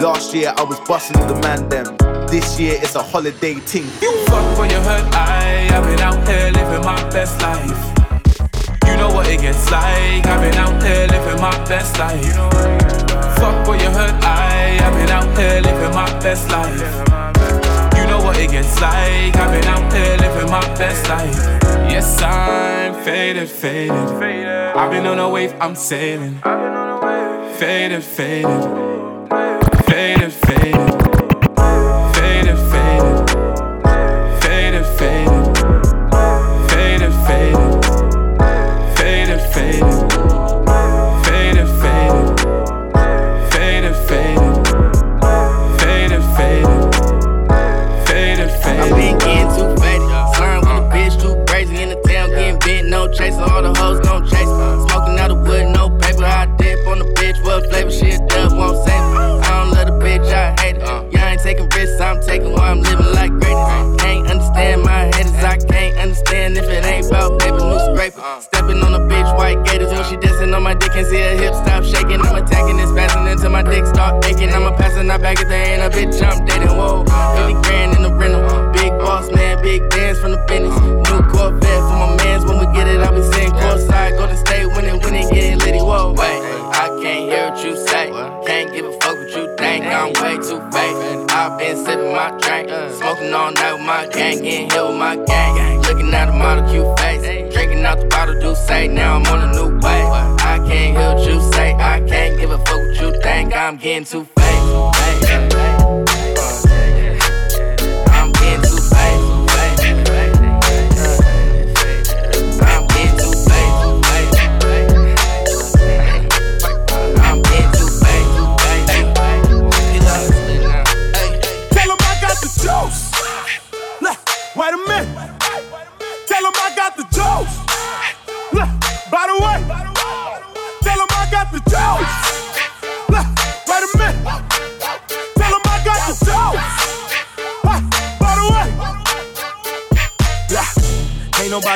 Last 0.00 0.32
year 0.32 0.54
I 0.56 0.62
was 0.62 0.80
busting 0.88 1.20
all 1.20 1.28
the 1.28 1.38
man 1.40 1.68
them. 1.68 2.11
This 2.32 2.58
year 2.58 2.78
it's 2.80 2.94
a 2.94 3.02
holiday 3.02 3.60
ting. 3.66 3.84
Fuck 3.84 4.58
when 4.58 4.70
you 4.70 4.80
hurt, 4.80 5.04
I, 5.12 5.68
I've 5.70 5.84
been 5.84 6.00
out 6.00 6.26
here 6.26 6.50
living 6.50 6.80
my 6.80 6.96
best 7.10 7.38
life. 7.42 7.68
You 8.88 8.96
know 8.96 9.12
what 9.12 9.28
it 9.28 9.42
gets 9.42 9.70
like, 9.70 10.24
I've 10.24 10.40
been 10.40 10.54
out 10.54 10.82
here 10.82 11.08
living 11.08 11.42
my 11.42 11.52
best 11.68 11.98
life. 11.98 12.34
Fuck 13.36 13.68
when 13.68 13.80
you 13.80 13.90
hurt, 13.90 14.16
I, 14.24 14.80
I've 14.80 14.94
been 14.94 15.10
out 15.10 15.36
here 15.36 15.60
living 15.60 15.94
my 15.94 16.08
best 16.20 16.48
life. 16.48 16.80
You 17.98 18.06
know 18.06 18.24
what 18.24 18.38
it 18.38 18.50
gets 18.50 18.80
like, 18.80 19.36
I've 19.36 19.52
been 19.52 19.68
out 19.68 19.92
here 19.92 20.16
living 20.16 20.50
my 20.50 20.66
best 20.78 21.06
life. 21.10 21.36
Yes, 21.92 22.22
I'm 22.22 22.94
faded, 23.04 23.50
faded. 23.50 23.90
I've 23.92 24.90
been 24.90 25.04
on 25.04 25.18
a 25.18 25.28
wave, 25.28 25.54
I'm 25.60 25.74
sailing. 25.74 26.38
Faded, 27.58 28.02
faded. 28.02 28.48
Faded, 29.84 30.32
faded. 30.32 30.32
Faded, 30.32 30.32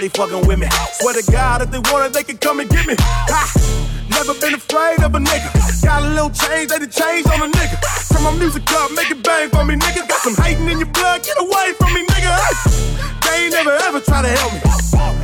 yeah, 0.06 0.12
fucking 0.14 0.46
with 0.46 0.58
me. 0.58 0.68
Swear 0.92 1.14
to 1.14 1.30
God, 1.30 1.62
if 1.62 1.70
they 1.70 1.78
want 1.90 2.06
it, 2.06 2.12
they 2.12 2.22
can 2.22 2.38
come 2.38 2.60
and 2.60 2.70
get 2.70 2.86
me. 2.86 2.94
Ha. 2.98 4.06
Never 4.10 4.34
been 4.40 4.54
afraid 4.54 5.02
of 5.02 5.14
a 5.14 5.18
nigga. 5.18 5.50
Got 5.82 6.02
a 6.02 6.08
little 6.08 6.30
change, 6.30 6.70
they 6.70 6.78
done 6.78 6.90
change 6.90 7.26
on 7.26 7.42
a 7.42 7.52
nigga. 7.52 7.76
Turn 8.12 8.22
my 8.22 8.32
music 8.38 8.62
up, 8.72 8.90
make 8.92 9.10
it 9.10 9.22
bang 9.22 9.50
for 9.50 9.64
me, 9.64 9.74
nigga. 9.74 10.08
Got 10.08 10.20
some 10.20 10.34
hating 10.44 10.68
in 10.68 10.78
your 10.78 10.88
blood, 10.88 11.22
get 11.22 11.36
away 11.38 11.72
from 11.78 11.92
me, 11.94 12.06
nigga. 12.06 12.30
Hey. 12.32 13.06
They 13.24 13.44
ain't 13.44 13.52
never 13.52 13.72
ever 13.72 14.00
try 14.00 14.22
to 14.22 14.28
help 14.28 14.52
me. 14.52 15.15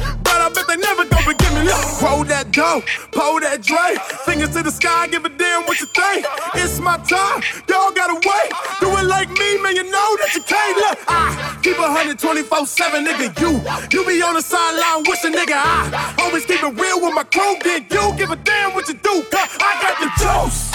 Bet 0.55 0.67
they 0.69 0.77
never 0.77 1.05
gon' 1.05 1.23
forgive 1.23 1.53
me. 1.55 1.63
Look, 1.65 2.03
roll 2.03 2.25
that 2.25 2.53
dough, 2.53 2.83
pull 3.13 3.41
that 3.41 3.63
Dre. 3.63 3.97
Fingers 4.25 4.51
to 4.51 4.63
the 4.63 4.71
sky, 4.71 5.09
give 5.09 5.25
a 5.25 5.29
damn 5.29 5.65
what 5.65 5.81
you 5.81 5.87
think. 5.87 6.27
It's 6.55 6.81
my 6.81 6.97
time, 7.09 7.43
y'all 7.69 7.93
gotta 7.93 8.15
wait. 8.15 8.51
Do 8.81 8.89
it 8.99 9.07
like 9.07 9.31
me, 9.31 9.59
man, 9.63 9.77
you 9.77 9.85
know 9.85 10.11
that 10.21 10.35
you 10.35 10.43
can't. 10.43 10.77
Look, 10.77 10.99
I 11.09 11.59
keep 11.63 11.79
a 11.79 11.83
124 11.83 12.67
7, 12.67 13.05
nigga. 13.05 13.27
You, 13.41 13.51
you 13.93 14.07
be 14.07 14.23
on 14.23 14.35
the 14.35 14.43
sideline 14.43 15.05
wishing, 15.09 15.33
nigga. 15.33 15.57
I 15.57 16.15
always 16.21 16.45
keep 16.47 16.63
it 16.63 16.75
real 16.81 17.01
with 17.01 17.15
my 17.15 17.25
crew. 17.25 17.57
Then 17.65 17.87
you 17.91 18.15
give 18.17 18.31
a 18.31 18.37
damn 18.37 18.75
what 18.75 18.89
you 18.89 18.95
do, 18.95 19.25
I 19.33 19.73
got 19.81 19.97
the 20.01 20.09
juice. 20.21 20.73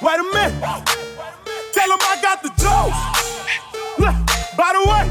Wait 0.00 0.20
a 0.20 0.22
minute. 0.22 0.54
Tell 1.72 1.90
'em 1.92 1.98
I 2.00 2.18
got 2.22 2.40
the 2.42 2.50
juice. 2.50 2.98
By 4.56 4.72
the 4.74 4.82
way, 4.88 5.04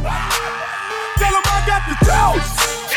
tell 1.17 1.35
'em 1.35 1.43
I 1.45 1.59
got 1.67 1.83
the 1.89 1.95
juice. 2.07 2.96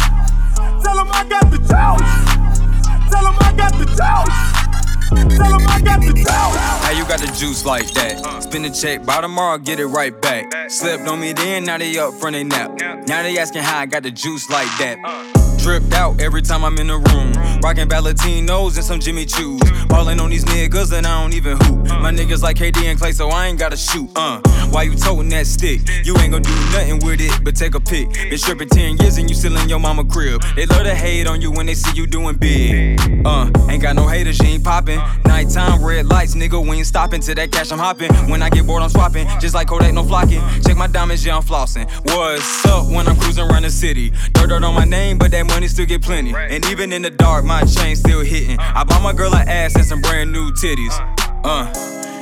How 6.91 6.97
you 6.97 7.05
got 7.05 7.21
the 7.21 7.27
juice 7.27 7.63
like 7.63 7.89
that? 7.93 8.21
Uh. 8.21 8.41
Spin 8.41 8.63
the 8.63 8.69
check, 8.69 9.05
by 9.05 9.21
tomorrow, 9.21 9.57
get 9.57 9.79
it 9.79 9.85
right 9.85 10.11
back. 10.21 10.69
Slipped 10.69 11.07
on 11.07 11.21
me 11.21 11.31
then, 11.31 11.63
now 11.63 11.77
they 11.77 11.97
up 11.97 12.13
from 12.15 12.33
they 12.33 12.43
nap. 12.43 12.69
Now 13.07 13.23
they 13.23 13.37
asking 13.37 13.61
how 13.61 13.79
I 13.79 13.85
got 13.85 14.03
the 14.03 14.11
juice 14.11 14.49
like 14.49 14.67
that. 14.79 14.97
Uh. 15.01 15.57
Dripped 15.57 15.93
out 15.93 16.19
every 16.19 16.41
time 16.41 16.65
I'm 16.65 16.77
in 16.79 16.87
the 16.87 16.97
room. 16.97 17.31
Rockin' 17.61 17.87
Valentinos 17.87 18.75
and 18.75 18.83
some 18.83 18.99
Jimmy 18.99 19.25
Choos. 19.25 19.59
Ballin' 19.87 20.19
on 20.19 20.29
these 20.31 20.45
niggas 20.45 20.91
and 20.97 21.05
I 21.05 21.21
don't 21.21 21.33
even 21.33 21.57
hoop. 21.57 21.85
My 22.01 22.11
niggas 22.11 22.41
like 22.41 22.57
KD 22.57 22.85
and 22.85 22.99
Clay, 22.99 23.11
so 23.11 23.29
I 23.29 23.47
ain't 23.47 23.59
gotta 23.59 23.77
shoot. 23.77 24.09
Uh, 24.15 24.41
why 24.71 24.83
you 24.83 24.95
toting 24.95 25.29
that 25.29 25.45
stick? 25.45 25.81
You 26.03 26.17
ain't 26.17 26.31
gonna 26.31 26.43
do 26.43 26.55
nothing 26.71 26.99
with 27.05 27.21
it, 27.21 27.43
but 27.43 27.55
take 27.55 27.75
a 27.75 27.79
pic. 27.79 28.11
Been 28.13 28.37
stripping 28.37 28.69
10 28.69 28.97
years 28.97 29.17
and 29.17 29.29
you 29.29 29.35
still 29.35 29.55
in 29.57 29.69
your 29.69 29.79
mama 29.79 30.03
crib. 30.03 30.41
They 30.55 30.65
love 30.65 30.83
to 30.83 30.95
hate 30.95 31.27
on 31.27 31.39
you 31.41 31.51
when 31.51 31.67
they 31.67 31.75
see 31.75 31.95
you 31.95 32.07
doing 32.07 32.35
big. 32.37 32.99
Uh, 33.25 33.51
ain't 33.69 33.83
got 33.83 33.95
no 33.95 34.07
haters, 34.07 34.39
you 34.39 34.47
ain't 34.47 34.63
poppin'. 34.63 34.99
Nighttime 35.25 35.83
red 35.83 36.07
lights, 36.07 36.33
nigga, 36.35 36.59
we 36.67 36.77
ain't 36.77 36.87
stopping. 36.87 37.21
To 37.21 37.35
that 37.35 37.51
cash, 37.51 37.71
I'm 37.71 37.79
hopping. 37.79 38.11
When 38.29 38.41
I 38.41 38.49
get 38.49 38.65
bored, 38.65 38.81
I'm 38.81 38.89
swapping. 38.89 39.27
Just 39.39 39.53
like 39.53 39.67
Kodak, 39.67 39.93
no 39.93 40.03
flocking. 40.03 40.41
Check 40.65 40.77
my 40.77 40.87
diamonds, 40.87 41.23
yeah, 41.23 41.37
I'm 41.37 41.43
flossing. 41.43 41.87
What's 42.05 42.65
up 42.65 42.87
when 42.87 43.07
I'm 43.07 43.17
cruising 43.17 43.43
around 43.43 43.63
the 43.63 43.69
city? 43.69 44.09
Dirt, 44.33 44.49
dirt 44.49 44.63
on 44.63 44.73
my 44.73 44.85
name, 44.85 45.17
but 45.19 45.29
that 45.31 45.45
money 45.45 45.67
still 45.67 45.85
get 45.85 46.01
plenty. 46.01 46.33
And 46.33 46.65
even 46.65 46.91
in 46.91 47.03
the 47.03 47.11
dark, 47.11 47.45
my 47.51 47.63
chain 47.65 47.97
still 47.97 48.21
hitting. 48.21 48.57
I 48.59 48.85
bought 48.85 49.03
my 49.03 49.11
girl 49.11 49.35
an 49.35 49.45
ass 49.49 49.75
and 49.75 49.83
some 49.83 50.01
brand 50.01 50.31
new 50.31 50.51
titties. 50.53 50.95
Uh. 51.43 51.67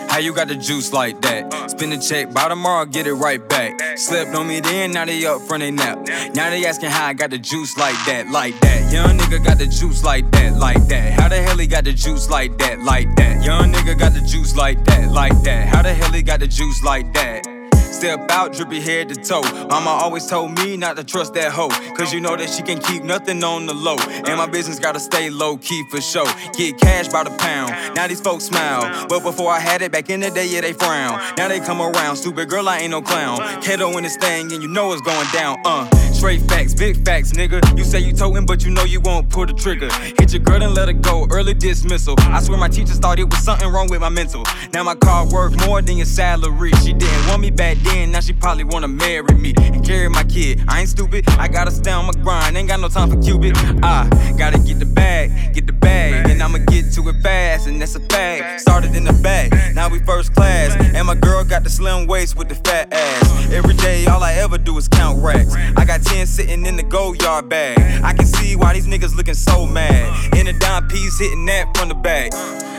How 0.09 0.17
you 0.17 0.33
got 0.33 0.47
the 0.47 0.55
juice 0.55 0.91
like 0.91 1.21
that? 1.21 1.69
Spin 1.69 1.91
the 1.91 1.99
check, 1.99 2.33
by 2.33 2.49
tomorrow, 2.49 2.83
get 2.85 3.05
it 3.05 3.13
right 3.13 3.47
back. 3.47 3.79
Slept 3.95 4.33
on 4.33 4.47
me 4.47 4.59
then, 4.59 4.89
now 4.91 5.05
they 5.05 5.23
up 5.27 5.39
from 5.43 5.59
they 5.59 5.69
nap. 5.69 5.99
Now 6.33 6.49
they 6.49 6.65
asking 6.65 6.89
how 6.89 7.05
I 7.05 7.13
got 7.13 7.29
the 7.29 7.37
juice 7.37 7.77
like 7.77 7.93
that, 8.07 8.27
like 8.31 8.59
that. 8.61 8.91
Young 8.91 9.19
nigga 9.19 9.45
got 9.45 9.59
the 9.59 9.67
juice 9.67 10.03
like 10.03 10.29
that, 10.31 10.57
like 10.57 10.87
that. 10.87 11.13
How 11.13 11.29
the 11.29 11.39
hell 11.39 11.57
he 11.57 11.67
got 11.67 11.83
the 11.83 11.93
juice 11.93 12.27
like 12.27 12.57
that, 12.57 12.79
like 12.79 13.15
that? 13.17 13.45
Young 13.45 13.71
nigga 13.71 13.99
got 13.99 14.13
the 14.13 14.21
juice 14.21 14.55
like 14.55 14.83
that, 14.85 15.11
like 15.11 15.39
that. 15.43 15.67
How 15.67 15.83
the 15.83 15.93
hell 15.93 16.11
he 16.11 16.23
got 16.23 16.39
the 16.39 16.47
juice 16.47 16.81
like 16.83 17.13
that? 17.13 17.58
Step 17.91 18.31
out, 18.31 18.53
drippy 18.53 18.79
head 18.79 19.09
to 19.09 19.15
toe. 19.15 19.41
Mama 19.67 19.89
always 19.89 20.25
told 20.25 20.57
me 20.59 20.77
not 20.77 20.95
to 20.97 21.03
trust 21.03 21.33
that 21.33 21.51
hoe. 21.51 21.69
Cause 21.95 22.13
you 22.13 22.21
know 22.21 22.35
that 22.35 22.49
she 22.49 22.61
can 22.61 22.79
keep 22.79 23.03
nothing 23.03 23.43
on 23.43 23.65
the 23.65 23.73
low. 23.73 23.97
And 24.25 24.37
my 24.37 24.47
business 24.47 24.79
gotta 24.79 24.99
stay 24.99 25.29
low 25.29 25.57
key 25.57 25.83
for 25.89 25.99
sure. 25.99 26.27
Get 26.57 26.79
cash 26.79 27.07
by 27.09 27.23
the 27.23 27.31
pound. 27.31 27.71
Now 27.95 28.07
these 28.07 28.21
folks 28.21 28.45
smile. 28.45 29.07
But 29.09 29.23
before 29.23 29.51
I 29.51 29.59
had 29.59 29.81
it, 29.81 29.91
back 29.91 30.09
in 30.09 30.21
the 30.21 30.29
day, 30.29 30.47
yeah, 30.47 30.61
they 30.61 30.73
frown. 30.73 31.19
Now 31.35 31.47
they 31.47 31.59
come 31.59 31.81
around. 31.81 32.15
Stupid 32.15 32.49
girl, 32.49 32.69
I 32.69 32.79
ain't 32.79 32.91
no 32.91 33.01
clown. 33.01 33.39
Kato 33.61 33.89
in 33.97 34.03
this 34.03 34.17
thing, 34.17 34.51
and 34.53 34.61
you 34.61 34.69
know 34.69 34.93
it's 34.93 35.01
going 35.01 35.27
down. 35.33 35.57
Uh, 35.65 35.89
straight 36.13 36.41
facts, 36.43 36.73
big 36.73 37.03
facts, 37.03 37.33
nigga. 37.33 37.59
You 37.77 37.83
say 37.83 37.99
you 37.99 38.13
toting, 38.13 38.45
but 38.45 38.63
you 38.63 38.71
know 38.71 38.83
you 38.83 39.01
won't 39.01 39.29
pull 39.29 39.45
the 39.45 39.53
trigger. 39.53 39.91
Hit 40.19 40.33
your 40.33 40.43
girl 40.43 40.61
and 40.63 40.73
let 40.73 40.87
her 40.87 40.93
go. 40.93 41.27
Early 41.31 41.53
dismissal. 41.53 42.15
I 42.19 42.41
swear 42.41 42.57
my 42.57 42.69
teachers 42.69 42.99
thought 42.99 43.19
it 43.19 43.29
was 43.29 43.43
something 43.43 43.67
wrong 43.67 43.89
with 43.89 43.99
my 43.99 44.09
mental. 44.09 44.43
Now 44.73 44.83
my 44.83 44.95
car 44.95 45.27
worth 45.27 45.55
more 45.67 45.81
than 45.81 45.97
your 45.97 46.05
salary. 46.05 46.71
She 46.83 46.93
didn't 46.93 47.27
want 47.27 47.41
me 47.41 47.49
back 47.51 47.77
then, 47.83 48.11
now 48.11 48.19
she 48.19 48.33
probably 48.33 48.63
wanna 48.63 48.87
marry 48.87 49.35
me 49.35 49.53
and 49.57 49.85
carry 49.85 50.09
my 50.09 50.23
kid. 50.23 50.61
I 50.67 50.81
ain't 50.81 50.89
stupid, 50.89 51.27
I 51.29 51.47
gotta 51.47 51.71
stay 51.71 51.91
on 51.91 52.05
my 52.05 52.13
grind, 52.13 52.57
ain't 52.57 52.67
got 52.67 52.79
no 52.79 52.89
time 52.89 53.09
for 53.09 53.21
Cupid. 53.21 53.57
I 53.83 54.07
gotta 54.37 54.59
get 54.59 54.79
the 54.79 54.85
bag, 54.85 55.53
get 55.53 55.67
the 55.67 55.73
bag, 55.73 56.29
and 56.29 56.41
I'ma 56.41 56.59
get 56.59 56.91
to 56.93 57.09
it 57.09 57.21
fast, 57.21 57.67
and 57.67 57.81
that's 57.81 57.95
a 57.95 57.99
fact. 57.99 58.61
Started 58.61 58.95
in 58.95 59.03
the 59.03 59.13
back, 59.13 59.51
now 59.73 59.89
we 59.89 59.99
first 59.99 60.33
class, 60.33 60.75
and 60.95 61.07
my 61.07 61.15
girl 61.15 61.43
got 61.43 61.63
the 61.63 61.69
slim 61.69 62.07
waist 62.07 62.35
with 62.35 62.49
the 62.49 62.55
fat 62.55 62.91
ass. 62.93 63.51
Every 63.51 63.73
day, 63.73 64.05
all 64.05 64.23
I 64.23 64.33
ever 64.33 64.57
do 64.57 64.77
is 64.77 64.87
count 64.87 65.23
racks. 65.23 65.55
I 65.75 65.85
got 65.85 66.03
10 66.03 66.27
sitting 66.27 66.65
in 66.65 66.75
the 66.75 66.83
Goyard 66.83 67.49
bag. 67.49 67.79
I 68.03 68.13
can 68.13 68.25
see 68.25 68.55
why 68.55 68.73
these 68.73 68.87
niggas 68.87 69.15
looking 69.15 69.33
so 69.33 69.65
mad. 69.65 70.35
In 70.35 70.47
a 70.47 70.53
dime 70.53 70.87
piece, 70.87 71.19
hitting 71.19 71.45
that 71.45 71.75
from 71.75 71.89
the 71.89 71.95
back. 71.95 72.31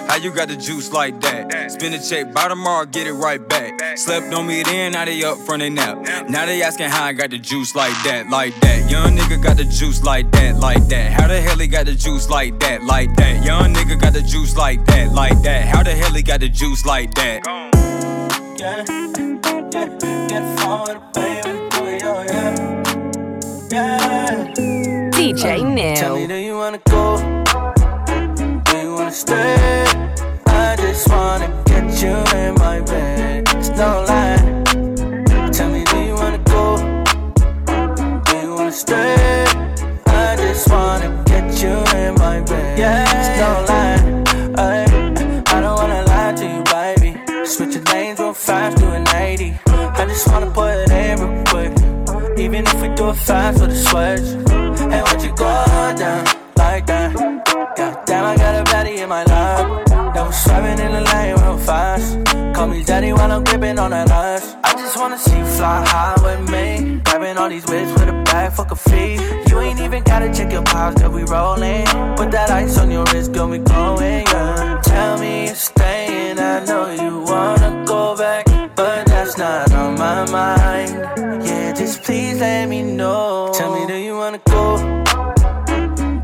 How 0.09 0.17
you 0.17 0.33
got 0.33 0.49
the 0.49 0.57
juice 0.57 0.93
like 0.93 1.21
that? 1.21 1.71
Spin 1.71 1.95
a 1.95 2.03
check, 2.03 2.33
by 2.33 2.49
tomorrow, 2.49 2.85
get 2.85 3.07
it 3.07 3.13
right 3.13 3.47
back. 3.49 3.97
Slept 3.97 4.33
on 4.35 4.47
me 4.47 4.63
then, 4.65 4.90
now 4.91 5.05
they 5.05 5.23
up 5.23 5.39
from 5.39 5.61
they 5.61 5.71
nap. 5.71 5.99
Now 6.29 6.47
they 6.47 6.63
asking 6.63 6.89
how 6.91 7.05
I 7.05 7.13
got 7.13 7.31
the 7.31 7.39
juice 7.39 7.75
like 7.75 7.95
that, 8.05 8.29
like 8.29 8.59
that. 8.61 8.91
Young 8.91 9.17
nigga 9.17 9.43
got 9.43 9.57
the 9.57 9.65
juice 9.65 10.03
like 10.03 10.31
that, 10.33 10.57
like 10.57 10.87
that. 10.89 11.13
How 11.13 11.29
the 11.29 11.41
hell 11.41 11.57
he 11.57 11.67
got 11.67 11.87
the 11.87 11.95
juice 11.95 12.29
like 12.29 12.59
that, 12.61 12.83
like 12.83 13.15
that? 13.17 13.45
Young 13.45 13.75
nigga 13.75 14.01
got 14.01 14.13
the 14.13 14.23
juice 14.23 14.57
like 14.57 14.85
that, 14.87 15.13
like 15.13 15.41
that. 15.43 15.67
How 15.67 15.83
the 15.83 15.93
hell 15.93 16.13
he 16.13 16.23
got 16.23 16.41
the 16.41 16.49
juice 16.49 16.85
like 16.85 17.15
that? 17.15 17.43
Yeah, 18.59 18.85
yeah, 19.71 20.27
get 20.29 20.61
forward, 20.61 21.01
baby, 21.15 21.69
do 21.71 21.85
it, 21.87 22.03
yeah. 22.03 22.81
Yeah. 23.73 25.11
DJ 25.13 25.75
Neil. 25.75 25.97
Tell 25.97 26.17
me, 26.17 26.27
do 26.27 26.35
you 26.35 26.57
wanna 26.57 26.81
go? 26.89 27.19
Do 28.65 28.77
you 28.79 28.95
wanna 28.95 29.13
stay? 29.13 29.85
I 30.47 30.77
just 30.77 31.09
wanna 31.09 31.49
get 31.67 32.03
you 32.03 32.17
in 32.39 32.55
my 32.55 32.81
bed. 32.81 33.49
It's 33.55 33.69
no 33.71 34.05
lie. 34.09 34.60
Stay? 38.73 39.45
I 40.07 40.37
just 40.37 40.71
wanna 40.71 41.23
get 41.27 41.63
you 41.63 41.77
in 41.99 42.15
my 42.15 42.41
bed. 42.41 42.79
Yeah, 42.79 43.05
it's 43.17 43.31
no 43.41 43.51
lie. 43.69 44.01
Ay, 44.57 44.85
I 45.55 45.61
don't 45.61 45.77
wanna 45.77 46.03
lie 46.05 46.33
to 46.33 46.45
you, 46.55 46.63
baby. 46.75 47.45
Switch 47.45 47.75
your 47.75 47.85
lanes 47.85 48.19
real 48.19 48.35
fast 48.35 48.79
to 48.79 48.93
an 48.93 49.09
80. 49.09 49.59
I 49.67 50.07
just 50.07 50.29
wanna 50.29 50.51
put 50.51 50.75
it 50.75 50.91
in 50.91 51.19
real 51.21 51.45
quick. 51.45 51.73
Even 52.39 52.67
if 52.67 52.81
we 52.81 52.89
do 52.95 53.11
it 53.11 53.17
fast 53.17 53.61
with 53.61 53.71
a 53.71 53.77
switch. 53.77 54.29
And 54.93 55.03
what 55.03 55.23
you 55.25 55.33
go 55.35 55.53
down 55.97 56.25
like 56.57 56.87
that? 56.87 57.13
God 57.77 58.07
damn, 58.07 58.25
I 58.25 58.37
got 58.37 58.55
a 58.61 58.65
baddie 58.71 58.99
in 58.99 59.09
my 59.09 59.25
lap. 59.25 59.87
That 60.15 60.27
was 60.27 60.37
swerving 60.45 60.79
in 60.85 60.93
the 60.93 61.03
lane 61.13 61.37
real 61.43 61.59
fast. 61.59 62.19
Call 62.55 62.69
me 62.69 62.85
daddy 62.85 63.13
while 63.13 63.31
I'm 63.33 63.45
gripping 63.45 63.79
on 63.79 63.91
that 63.91 64.11
ass. 64.11 64.57
I 64.65 64.73
just 64.75 64.97
wanna 64.97 65.19
see 65.19 65.39
you 65.39 65.45
fly 65.45 65.85
high 65.87 66.17
with 66.23 66.51
me. 66.51 66.70
All 67.41 67.49
these 67.49 67.65
whips 67.65 67.91
with 67.93 68.11
a 68.11 68.23
bag, 68.27 68.53
fuck 68.53 68.71
a 68.71 68.77
fee. 68.77 69.15
You 69.49 69.61
ain't 69.61 69.81
even 69.81 70.03
gotta 70.03 70.31
check 70.31 70.53
your 70.53 70.63
pops, 70.63 71.01
that 71.01 71.11
we 71.11 71.23
rolling. 71.23 71.87
Put 72.15 72.31
that 72.33 72.51
ice 72.51 72.77
on 72.77 72.91
your 72.91 73.05
wrist, 73.15 73.33
got 73.33 73.49
me 73.49 73.57
glowing, 73.57 74.27
yeah. 74.27 74.79
Tell 74.83 75.19
me 75.19 75.47
you're 75.47 75.55
staying, 75.55 76.39
I 76.39 76.63
know 76.67 76.91
you 76.91 77.21
wanna 77.21 77.83
go 77.87 78.15
back. 78.15 78.45
But 78.77 79.07
that's 79.07 79.39
not 79.39 79.73
on 79.73 79.95
my 79.95 80.31
mind. 80.31 80.91
Yeah, 81.43 81.73
just 81.73 82.03
please 82.03 82.39
let 82.41 82.69
me 82.69 82.83
know. 82.83 83.51
Tell 83.55 83.73
me, 83.75 83.87
do 83.87 83.97
you 83.97 84.19
wanna 84.19 84.43
go? 84.45 84.77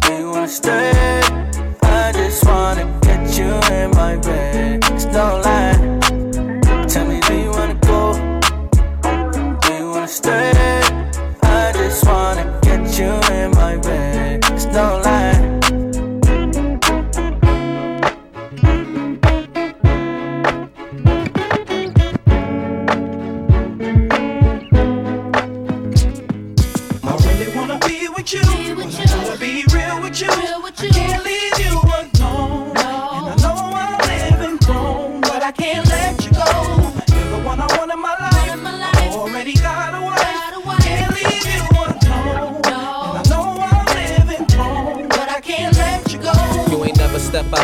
Do 0.02 0.12
you 0.20 0.30
wanna 0.30 0.48
stay? 0.48 1.22
I 1.80 2.12
just 2.12 2.44
wanna 2.44 2.84
get 3.00 3.38
you 3.38 3.52
in 3.74 3.90
my 3.92 4.16
bed. 4.16 4.84
It's 4.92 5.06
no 5.06 5.40
lie. 5.42 5.78
Tell 6.86 7.06
me, 7.06 7.22
do 7.22 7.34
you 7.34 7.50
wanna 7.52 7.78
go? 7.90 8.12
Do 9.62 9.72
you 9.72 9.90
wanna 9.92 10.08
stay? 10.08 10.55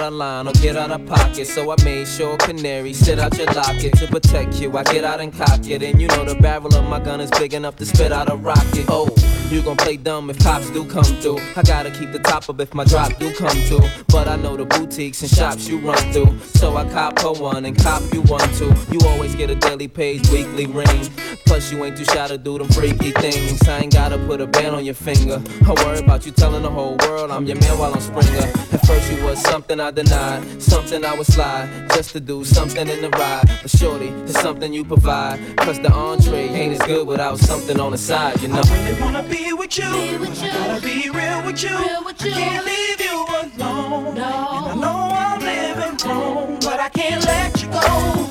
Out 0.02 0.12
of 0.12 0.18
line 0.18 0.48
or 0.48 0.52
get 0.54 0.76
out 0.76 0.90
of 0.90 1.06
pocket. 1.06 1.46
So 1.46 1.70
I 1.70 1.76
made 1.84 2.08
sure 2.08 2.36
canary 2.36 2.92
sit 2.92 3.18
out 3.18 3.36
your 3.38 3.46
locket 3.46 3.96
to 3.98 4.06
protect 4.08 4.60
you. 4.60 4.76
I 4.76 4.82
get 4.84 5.04
out 5.04 5.20
and 5.20 5.32
cock 5.32 5.66
it. 5.68 5.82
And 5.82 6.00
you 6.00 6.08
know 6.08 6.24
the 6.24 6.34
barrel 6.34 6.74
of 6.74 6.88
my 6.88 6.98
gun 6.98 7.20
is 7.20 7.30
big 7.30 7.54
enough 7.54 7.76
to 7.76 7.86
spit 7.86 8.10
out 8.12 8.30
a 8.30 8.36
rocket. 8.36 8.86
Oh, 8.88 9.08
you 9.52 9.60
gon' 9.60 9.76
play 9.76 9.96
dumb 9.96 10.30
if 10.30 10.38
cops 10.38 10.70
do 10.70 10.84
come 10.84 11.04
through. 11.04 11.38
I 11.56 11.62
gotta 11.62 11.90
keep 11.90 12.10
the 12.12 12.18
top 12.18 12.48
up 12.48 12.58
if 12.60 12.72
my 12.74 12.84
drop 12.84 13.18
do 13.18 13.32
come 13.34 13.56
through. 13.68 13.86
But 14.08 14.26
I 14.26 14.36
know 14.36 14.56
the 14.56 14.64
boutiques 14.64 15.20
and 15.20 15.30
shops 15.30 15.68
you 15.68 15.78
run 15.78 16.12
through. 16.12 16.38
So 16.54 16.76
I 16.76 16.88
cop 16.88 17.18
her 17.20 17.32
one 17.32 17.64
and 17.66 17.76
cop 17.76 18.02
you 18.14 18.22
one 18.22 18.48
too. 18.54 18.72
You 18.90 19.00
always 19.08 19.34
get 19.34 19.50
a 19.50 19.54
daily 19.54 19.88
page, 19.88 20.28
weekly 20.30 20.66
ring. 20.66 21.10
Plus 21.44 21.70
you 21.70 21.84
ain't 21.84 21.98
too 21.98 22.04
shy 22.04 22.28
to 22.28 22.38
do 22.38 22.56
them 22.56 22.68
freaky 22.68 23.10
things. 23.10 23.68
I 23.68 23.80
ain't 23.80 23.92
gotta 23.92 24.16
put 24.26 24.40
a 24.40 24.46
band 24.46 24.74
on 24.74 24.84
your 24.84 24.94
finger. 24.94 25.42
I 25.66 25.72
worry 25.84 25.98
about 25.98 26.24
you 26.24 26.32
telling 26.32 26.62
the 26.62 26.70
whole 26.70 26.96
world 27.02 27.30
I'm 27.30 27.44
your 27.46 27.58
man 27.60 27.78
while 27.78 27.92
I'm 27.92 28.00
Springer. 28.00 28.46
At 28.72 28.86
first 28.86 29.12
you 29.12 29.22
was 29.24 29.38
something 29.42 29.78
I 29.80 29.90
denied, 29.90 30.62
something 30.62 31.04
I 31.04 31.14
would 31.14 31.26
slide 31.26 31.90
just 31.90 32.12
to 32.12 32.20
do 32.20 32.44
something 32.44 32.88
in 32.88 33.02
the 33.02 33.10
ride. 33.10 33.44
But 33.60 33.70
shorty, 33.70 34.08
it's 34.08 34.40
something 34.40 34.72
you 34.72 34.84
provide. 34.84 35.38
Cause 35.58 35.78
the 35.78 35.92
entree 35.92 36.48
ain't 36.48 36.80
as 36.80 36.86
good 36.86 37.06
without 37.06 37.38
something 37.38 37.78
on 37.78 37.92
the 37.92 37.98
side, 37.98 38.40
you 38.40 38.48
know. 38.48 38.62
I 38.64 38.86
really 38.86 39.00
wanna 39.00 39.22
be 39.28 39.41
with 39.50 39.78
you. 39.78 39.84
I 39.84 40.18
gotta 40.40 40.80
be 40.82 41.10
real 41.10 41.42
with 41.44 41.62
you. 41.62 41.76
I 41.76 42.12
can't 42.16 42.64
leave 42.64 43.00
you 43.00 43.26
alone. 43.42 44.16
And 44.16 44.20
I 44.20 44.74
know 44.74 45.10
I'm 45.12 45.40
living 45.40 46.08
wrong, 46.08 46.58
but 46.60 46.78
I 46.78 46.88
can't 46.88 47.24
let 47.24 47.62
you 47.62 47.68
go. 47.68 48.21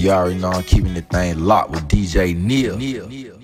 You 0.00 0.10
already 0.10 0.36
know 0.36 0.48
I'm 0.48 0.62
keeping 0.62 0.94
the 0.94 1.02
thing 1.02 1.38
locked 1.38 1.70
with 1.70 1.86
DJ 1.86 2.34
Neil. 2.34 3.39